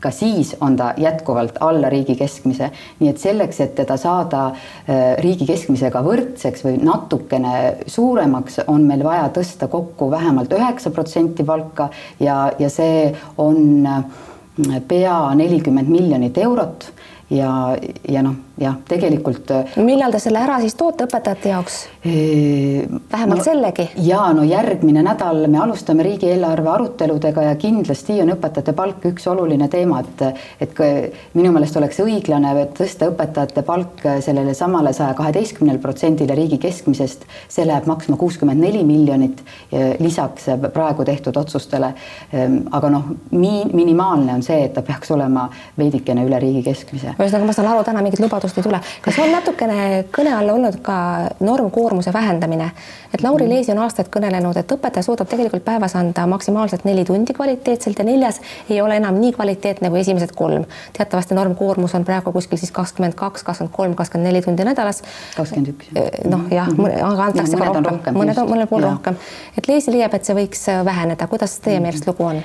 ka 0.00 0.10
siis 0.14 0.54
on 0.60 0.76
ta 0.76 0.92
jätkuvalt 0.96 1.58
alla 1.60 1.90
riigi 1.90 2.16
keskmise, 2.18 2.70
nii 3.00 3.10
et 3.10 3.20
selleks, 3.22 3.60
et 3.64 3.74
teda 3.80 3.96
saada 4.00 4.44
äh, 4.50 5.16
riigi 5.22 5.46
keskmisega 5.48 6.02
võrdseks 6.06 6.64
või 6.66 6.78
natukene 6.82 7.54
suuremaks, 7.86 8.62
on 8.66 8.86
meil 8.88 9.04
vaja 9.06 9.28
tõsta 9.34 9.68
kokku 9.68 10.10
vähemalt 10.10 10.52
üheksa 10.54 10.94
protsenti 10.94 11.46
palka 11.46 11.90
ja, 12.20 12.46
ja 12.58 12.70
see 12.72 13.08
on 13.38 13.86
äh, 13.86 14.04
pea 14.88 15.20
nelikümmend 15.38 15.88
miljonit 15.88 16.38
eurot. 16.38 16.92
Ja, 17.30 17.76
ja 18.08 18.22
noh 18.24 18.47
jah, 18.60 18.76
tegelikult. 18.88 19.50
Äh, 19.50 19.76
millal 19.84 20.14
te 20.14 20.20
selle 20.22 20.40
ära 20.42 20.58
siis 20.62 20.76
toote 20.78 21.08
õpetajate 21.08 21.52
jaoks? 21.54 21.78
vähemalt 22.08 23.40
no, 23.40 23.44
sellegi? 23.44 23.88
ja 24.06 24.20
no 24.32 24.44
järgmine 24.46 25.02
nädal 25.04 25.42
me 25.50 25.58
alustame 25.60 26.04
riigieelarve 26.06 26.70
aruteludega 26.70 27.42
ja 27.48 27.56
kindlasti 27.60 28.16
on 28.22 28.32
õpetajate 28.32 28.72
palk 28.76 29.04
üks 29.10 29.26
oluline 29.28 29.68
teema, 29.68 30.00
et, 30.00 30.22
et 30.64 30.80
minu 31.36 31.52
meelest 31.52 31.76
oleks 31.76 32.00
õiglane 32.04 32.54
tõsta 32.78 33.10
õpetajate 33.12 33.64
palk 33.66 34.06
sellele 34.24 34.54
samale 34.56 34.94
saja 34.96 35.16
kaheteistkümnele 35.18 35.82
protsendile 35.82 36.36
riigi 36.38 36.60
keskmisest. 36.62 37.26
see 37.48 37.66
läheb 37.66 37.86
maksma 37.90 38.16
kuuskümmend 38.16 38.62
neli 38.62 38.84
miljonit 38.86 39.42
lisaks 39.98 40.48
praegu 40.72 41.04
tehtud 41.04 41.36
otsustele. 41.36 41.92
Aga 42.78 42.90
noh, 42.92 43.10
mi-, 43.30 43.66
minimaalne 43.72 44.38
on 44.38 44.42
see, 44.42 44.62
et 44.64 44.74
ta 44.76 44.82
peaks 44.86 45.10
olema 45.14 45.48
veidikene 45.78 46.24
üle 46.26 46.40
riigi 46.42 46.62
keskmise. 46.70 47.14
ühesõnaga, 47.18 47.48
ma 47.50 47.56
saan 47.56 47.70
aru, 47.72 47.84
täna 47.86 48.02
mingit 48.04 48.22
lubadust 48.22 48.47
vabadust 48.48 48.58
ei 48.58 48.62
tule. 48.62 48.80
kas 49.02 49.18
on 49.18 49.32
natukene 49.32 50.04
kõne 50.14 50.32
all 50.34 50.48
olnud 50.54 50.80
ka 50.82 50.96
normkoormuse 51.40 52.12
vähendamine? 52.12 52.70
et 53.14 53.22
Lauri 53.22 53.46
mm. 53.46 53.50
Leesi 53.50 53.72
on 53.72 53.78
aastaid 53.78 54.10
kõnelenud, 54.12 54.56
et 54.60 54.72
õpetaja 54.72 55.02
suudab 55.02 55.28
tegelikult 55.28 55.64
päevas 55.64 55.94
anda 55.96 56.26
maksimaalselt 56.28 56.84
neli 56.84 57.04
tundi 57.08 57.32
kvaliteetselt 57.32 57.98
ja 57.98 58.04
neljas 58.04 58.40
ei 58.68 58.80
ole 58.84 58.98
enam 59.00 59.16
nii 59.20 59.32
kvaliteetne 59.32 59.90
kui 59.90 60.00
esimesed 60.00 60.34
kolm. 60.36 60.64
teatavasti 60.96 61.34
normkoormus 61.34 61.94
on 61.94 62.04
praegu 62.04 62.32
kuskil 62.32 62.58
siis 62.58 62.72
kakskümmend 62.72 63.16
kaks, 63.16 63.42
kakskümmend 63.42 63.74
kolm, 63.74 63.94
kakskümmend 63.94 64.28
neli 64.28 64.42
tundi 64.42 64.64
nädalas. 64.64 65.02
kakskümmend 65.36 65.72
üks. 65.72 65.92
noh, 66.28 66.44
jah 66.50 66.68
mm, 66.68 66.84
-hmm. 66.84 67.04
aga 67.12 67.24
antakse 67.24 67.56
no, 67.56 67.72
ka 67.72 67.90
rohkem, 67.90 68.14
mõned, 68.14 68.42
mõnel 68.52 68.66
pool 68.66 68.82
ja. 68.82 68.90
rohkem. 68.90 69.16
et 69.58 69.68
Leesi 69.68 69.92
leiab, 69.92 70.14
et 70.14 70.24
see 70.24 70.36
võiks 70.36 70.66
väheneda, 70.84 71.26
kuidas 71.26 71.58
teie 71.64 71.80
meelest 71.80 72.06
lugu 72.06 72.24
on? 72.24 72.42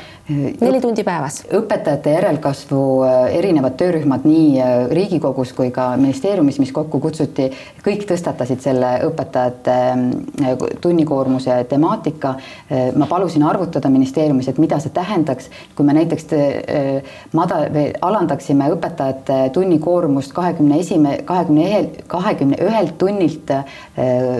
neli 0.61 0.81
tundi 0.81 1.03
päevas. 1.03 1.43
õpetajate 1.51 2.15
järelkasvu 2.15 3.03
äh, 3.03 3.35
erinevad 3.35 3.75
töörühmad 3.77 4.23
nii 4.23 4.61
äh, 4.61 4.87
Riigikogus 4.91 5.53
kui 5.53 5.71
ka 5.71 5.92
ministeeriumis, 5.97 6.59
mis 6.59 6.71
kokku 6.71 6.99
kutsuti, 6.99 7.49
kõik 7.83 8.05
tõstatasid 8.09 8.61
selle 8.63 8.89
õpetajate 9.07 9.75
äh, 9.75 10.63
tunnikoormuse 10.81 11.57
temaatika. 11.69 12.35
Äh, 12.69 12.91
ma 12.95 13.07
palusin 13.09 13.43
arvutada 13.47 13.91
ministeeriumis, 13.93 14.49
et 14.51 14.61
mida 14.61 14.79
see 14.83 14.93
tähendaks, 14.95 15.49
kui 15.75 15.87
me 15.87 15.95
näiteks 15.97 16.27
äh, 16.37 17.13
mada- 17.33 17.65
või 17.73 17.89
alandaksime 18.01 18.69
õpetajate 18.75 19.39
tunnikoormust 19.55 20.33
kahekümne 20.35 20.79
esime-, 20.83 21.19
kahekümne 21.27 21.67
ühel, 21.67 21.89
kahekümne 22.07 22.59
ühelt 22.63 22.97
tunnilt 22.97 23.51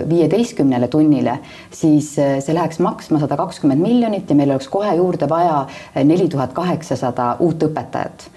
viieteistkümnele 0.08 0.88
tunnile, 0.88 1.38
siis 1.74 2.12
see 2.14 2.54
läheks 2.54 2.80
maksma 2.82 3.20
sada 3.22 3.36
kakskümmend 3.38 3.82
miljonit 3.82 4.30
ja 4.30 4.36
meil 4.38 4.54
oleks 4.54 4.68
kohe 4.72 4.94
juurde 4.96 5.28
vaja 5.30 5.64
neli 6.04 6.28
tuhat 6.32 6.54
kaheksasada 6.56 7.34
uut 7.44 7.62
õpetajat 7.68 8.28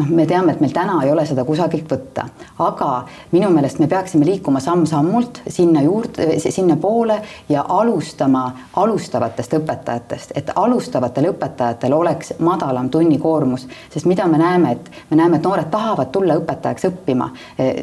noh, 0.00 0.08
me 0.16 0.26
teame, 0.26 0.54
et 0.54 0.60
meil 0.62 0.72
täna 0.74 0.98
ei 1.04 1.12
ole 1.12 1.24
seda 1.28 1.44
kusagilt 1.46 1.90
võtta, 1.90 2.26
aga 2.64 2.90
minu 3.34 3.50
meelest 3.54 3.80
me 3.82 3.88
peaksime 3.90 4.26
liikuma 4.28 4.60
samm-sammult 4.64 5.42
sinna 5.48 5.82
juurde, 5.84 6.26
sinnapoole 6.40 7.20
ja 7.48 7.64
alustama 7.68 8.44
alustavatest 8.80 9.56
õpetajatest, 9.60 10.34
et 10.38 10.52
alustavatel 10.56 11.30
õpetajatel 11.32 11.96
oleks 11.96 12.34
madalam 12.38 12.90
tunnikoormus, 12.90 13.66
sest 13.92 14.08
mida 14.10 14.26
me 14.30 14.40
näeme, 14.40 14.76
et 14.76 14.90
me 15.10 15.20
näeme, 15.20 15.40
et 15.40 15.48
noored 15.48 15.70
tahavad 15.72 16.12
tulla 16.12 16.38
õpetajaks 16.40 16.88
õppima. 16.90 17.30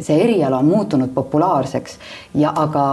see 0.01 0.23
eriala 0.23 0.57
on 0.57 0.65
muutunud 0.65 1.13
populaarseks 1.13 1.99
ja 2.35 2.53
aga 2.55 2.87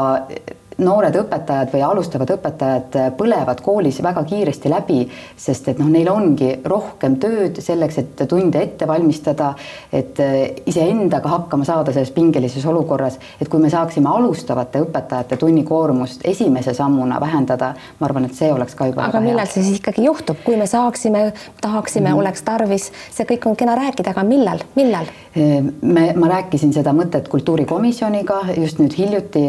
noored 0.79 1.15
õpetajad 1.17 1.71
või 1.73 1.83
alustavad 1.87 2.31
õpetajad 2.35 2.97
põlevad 3.19 3.61
koolis 3.63 4.01
väga 4.03 4.25
kiiresti 4.27 4.71
läbi, 4.73 5.05
sest 5.37 5.69
et 5.71 5.79
noh, 5.79 5.89
neil 5.91 6.09
ongi 6.11 6.51
rohkem 6.67 7.17
tööd 7.23 7.61
selleks, 7.63 7.99
et 8.03 8.25
tunde 8.29 8.61
ette 8.63 8.89
valmistada, 8.89 9.53
et 9.93 10.19
eh, 10.23 10.63
iseendaga 10.67 11.31
hakkama 11.31 11.67
saada 11.69 11.95
selles 11.95 12.11
pingelises 12.15 12.67
olukorras, 12.67 13.19
et 13.41 13.49
kui 13.49 13.63
me 13.63 13.71
saaksime 13.71 14.11
alustavate 14.11 14.83
õpetajate 14.85 15.39
tunnikoormust 15.41 16.27
esimese 16.27 16.75
sammuna 16.75 17.21
vähendada, 17.23 17.75
ma 18.01 18.09
arvan, 18.09 18.29
et 18.29 18.35
see 18.35 18.51
oleks 18.53 18.75
ka 18.75 18.91
juba 18.91 19.07
aga 19.09 19.23
millal 19.23 19.47
see 19.51 19.63
siis 19.63 19.79
ikkagi 19.79 20.07
juhtub, 20.09 20.43
kui 20.45 20.59
me 20.59 20.67
saaksime, 20.67 21.27
tahaksime 21.61 22.09
mm, 22.09 22.15
-hmm. 22.15 22.19
oleks 22.19 22.43
tarvis, 22.43 22.91
see 23.15 23.29
kõik 23.31 23.49
on 23.49 23.57
kena 23.57 23.79
rääkida, 23.79 24.11
aga 24.11 24.27
millal, 24.27 24.67
millal? 24.75 25.07
Eh, 25.37 25.63
me, 25.83 26.13
ma 26.17 26.29
rääkisin 26.29 26.73
seda 26.75 26.93
mõtet 26.93 27.29
kultuurikomisjoniga 27.29 28.41
just 28.57 28.79
nüüd 28.79 28.95
hiljuti 28.99 29.43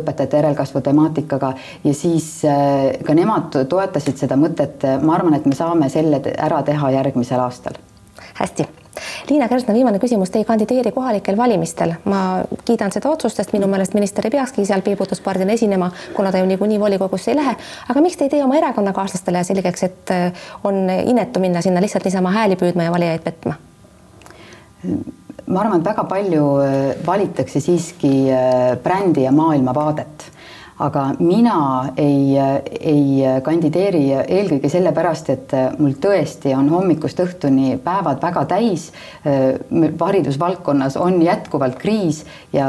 õpetajate 0.00 0.36
järelkasvu 0.36 0.61
järelkasvu 0.62 0.80
temaatikaga 0.80 1.54
ja 1.84 1.94
siis 1.94 2.42
ka 3.04 3.14
nemad 3.14 3.64
toetasid 3.68 4.16
seda 4.16 4.36
mõtet, 4.36 4.84
ma 5.02 5.16
arvan, 5.16 5.34
et 5.34 5.46
me 5.46 5.54
saame 5.54 5.88
selle 5.90 6.22
ära 6.38 6.62
teha 6.62 6.90
järgmisel 6.90 7.40
aastal. 7.40 7.74
hästi 8.34 8.66
Liina 9.30 9.48
Kersna, 9.48 9.74
viimane 9.74 9.98
küsimus, 9.98 10.30
te 10.30 10.38
ei 10.38 10.44
kandideeri 10.44 10.92
kohalikel 10.92 11.36
valimistel, 11.36 11.94
ma 12.04 12.44
kiidan 12.64 12.92
seda 12.92 13.08
otsust, 13.10 13.36
sest 13.36 13.52
minu 13.52 13.66
meelest 13.66 13.94
minister 13.94 14.26
ei 14.26 14.30
peakski 14.30 14.66
seal 14.68 14.82
peibutuspardina 14.84 15.52
esinema, 15.52 15.90
kuna 16.14 16.32
ta 16.32 16.38
ju 16.38 16.46
niikuinii 16.46 16.80
volikogusse 16.80 17.32
ei 17.32 17.36
lähe. 17.36 17.56
aga 17.88 18.00
miks 18.00 18.16
te 18.16 18.28
ei 18.28 18.30
tee 18.30 18.44
oma 18.44 18.58
erakonnakaaslastele 18.60 19.44
selgeks, 19.44 19.82
et 19.82 20.10
äh, 20.12 20.32
on 20.64 20.90
inetu 20.90 21.40
minna 21.40 21.62
sinna 21.62 21.80
lihtsalt 21.80 22.04
niisama 22.04 22.30
hääli 22.36 22.56
püüdma 22.60 22.84
ja 22.84 22.92
valijaid 22.92 23.24
petma? 23.24 23.54
Ma 25.46 25.60
arvan, 25.60 25.80
et 25.80 25.86
väga 25.86 26.04
palju 26.08 26.44
äh, 26.62 27.06
valitakse 27.06 27.60
siiski 27.60 28.12
äh, 28.30 28.76
brändi 28.82 29.26
ja 29.26 29.32
maailmavaadet 29.34 30.28
aga 30.82 31.02
mina 31.18 31.58
ei, 31.96 32.34
ei 32.80 33.40
kandideeri 33.44 34.02
eelkõige 34.12 34.70
sellepärast, 34.72 35.30
et 35.34 35.54
mul 35.78 35.94
tõesti 36.02 36.54
on 36.56 36.70
hommikust 36.72 37.20
õhtuni 37.22 37.76
päevad 37.82 38.22
väga 38.22 38.44
täis. 38.50 38.90
haridusvaldkonnas 40.02 40.96
on 40.96 41.22
jätkuvalt 41.22 41.78
kriis 41.78 42.24
ja 42.52 42.66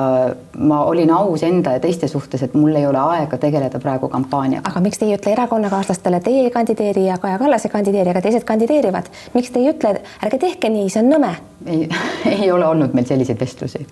ma 0.57 0.83
olin 0.85 1.11
aus 1.11 1.43
enda 1.43 1.73
ja 1.73 1.79
teiste 1.79 2.07
suhtes, 2.07 2.43
et 2.43 2.53
mul 2.53 2.75
ei 2.75 2.85
ole 2.87 2.99
aega 2.99 3.37
tegeleda 3.37 3.79
praegu 3.79 4.09
kampaaniaga. 4.09 4.69
aga 4.69 4.83
miks 4.85 5.01
te 5.01 5.05
ei 5.05 5.17
ütle 5.17 5.33
erakonnakaaslastele, 5.33 6.19
teie 6.19 6.43
ei 6.45 6.51
kandideeri 6.51 7.05
ja 7.05 7.17
Kaja 7.17 7.39
Kallas 7.39 7.65
ei 7.65 7.73
kandideeri, 7.73 8.13
aga 8.13 8.21
teised 8.21 8.45
kandideerivad, 8.45 9.09
miks 9.33 9.49
te 9.49 9.59
ei 9.59 9.73
ütle, 9.73 9.95
ärge 10.23 10.41
tehke 10.45 10.69
nii, 10.69 10.89
see 10.89 11.01
on 11.01 11.11
nõme? 11.15 11.33
ei, 11.65 11.89
ei 12.41 12.51
ole 12.51 12.65
olnud 12.65 12.93
meil 12.93 13.05
selliseid 13.05 13.39
vestlusi. 13.39 13.85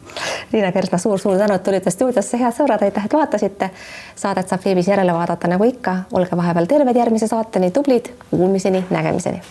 Liina 0.53 0.71
Kersna 0.71 0.97
suur,, 0.97 1.19
suur-suur 1.19 1.39
tänu, 1.39 1.55
et 1.55 1.63
tulite 1.63 1.91
stuudiosse, 1.91 2.39
head 2.39 2.55
sõbrad, 2.55 2.83
aitäh, 2.85 3.05
et 3.05 3.13
vaatasite. 3.13 3.69
Saadet 4.15 4.47
saab 4.49 4.65
veebis 4.65 4.87
järele 4.87 5.13
vaadata 5.13 5.47
nagu 5.47 5.63
ikka, 5.63 5.95
olge 6.11 6.37
vahepeal 6.37 6.69
terved 6.69 6.95
järgmise 6.95 7.27
saateni, 7.27 7.71
tublid, 7.71 8.13
kuulmiseni, 8.29 8.85
nägemiseni 8.89 9.41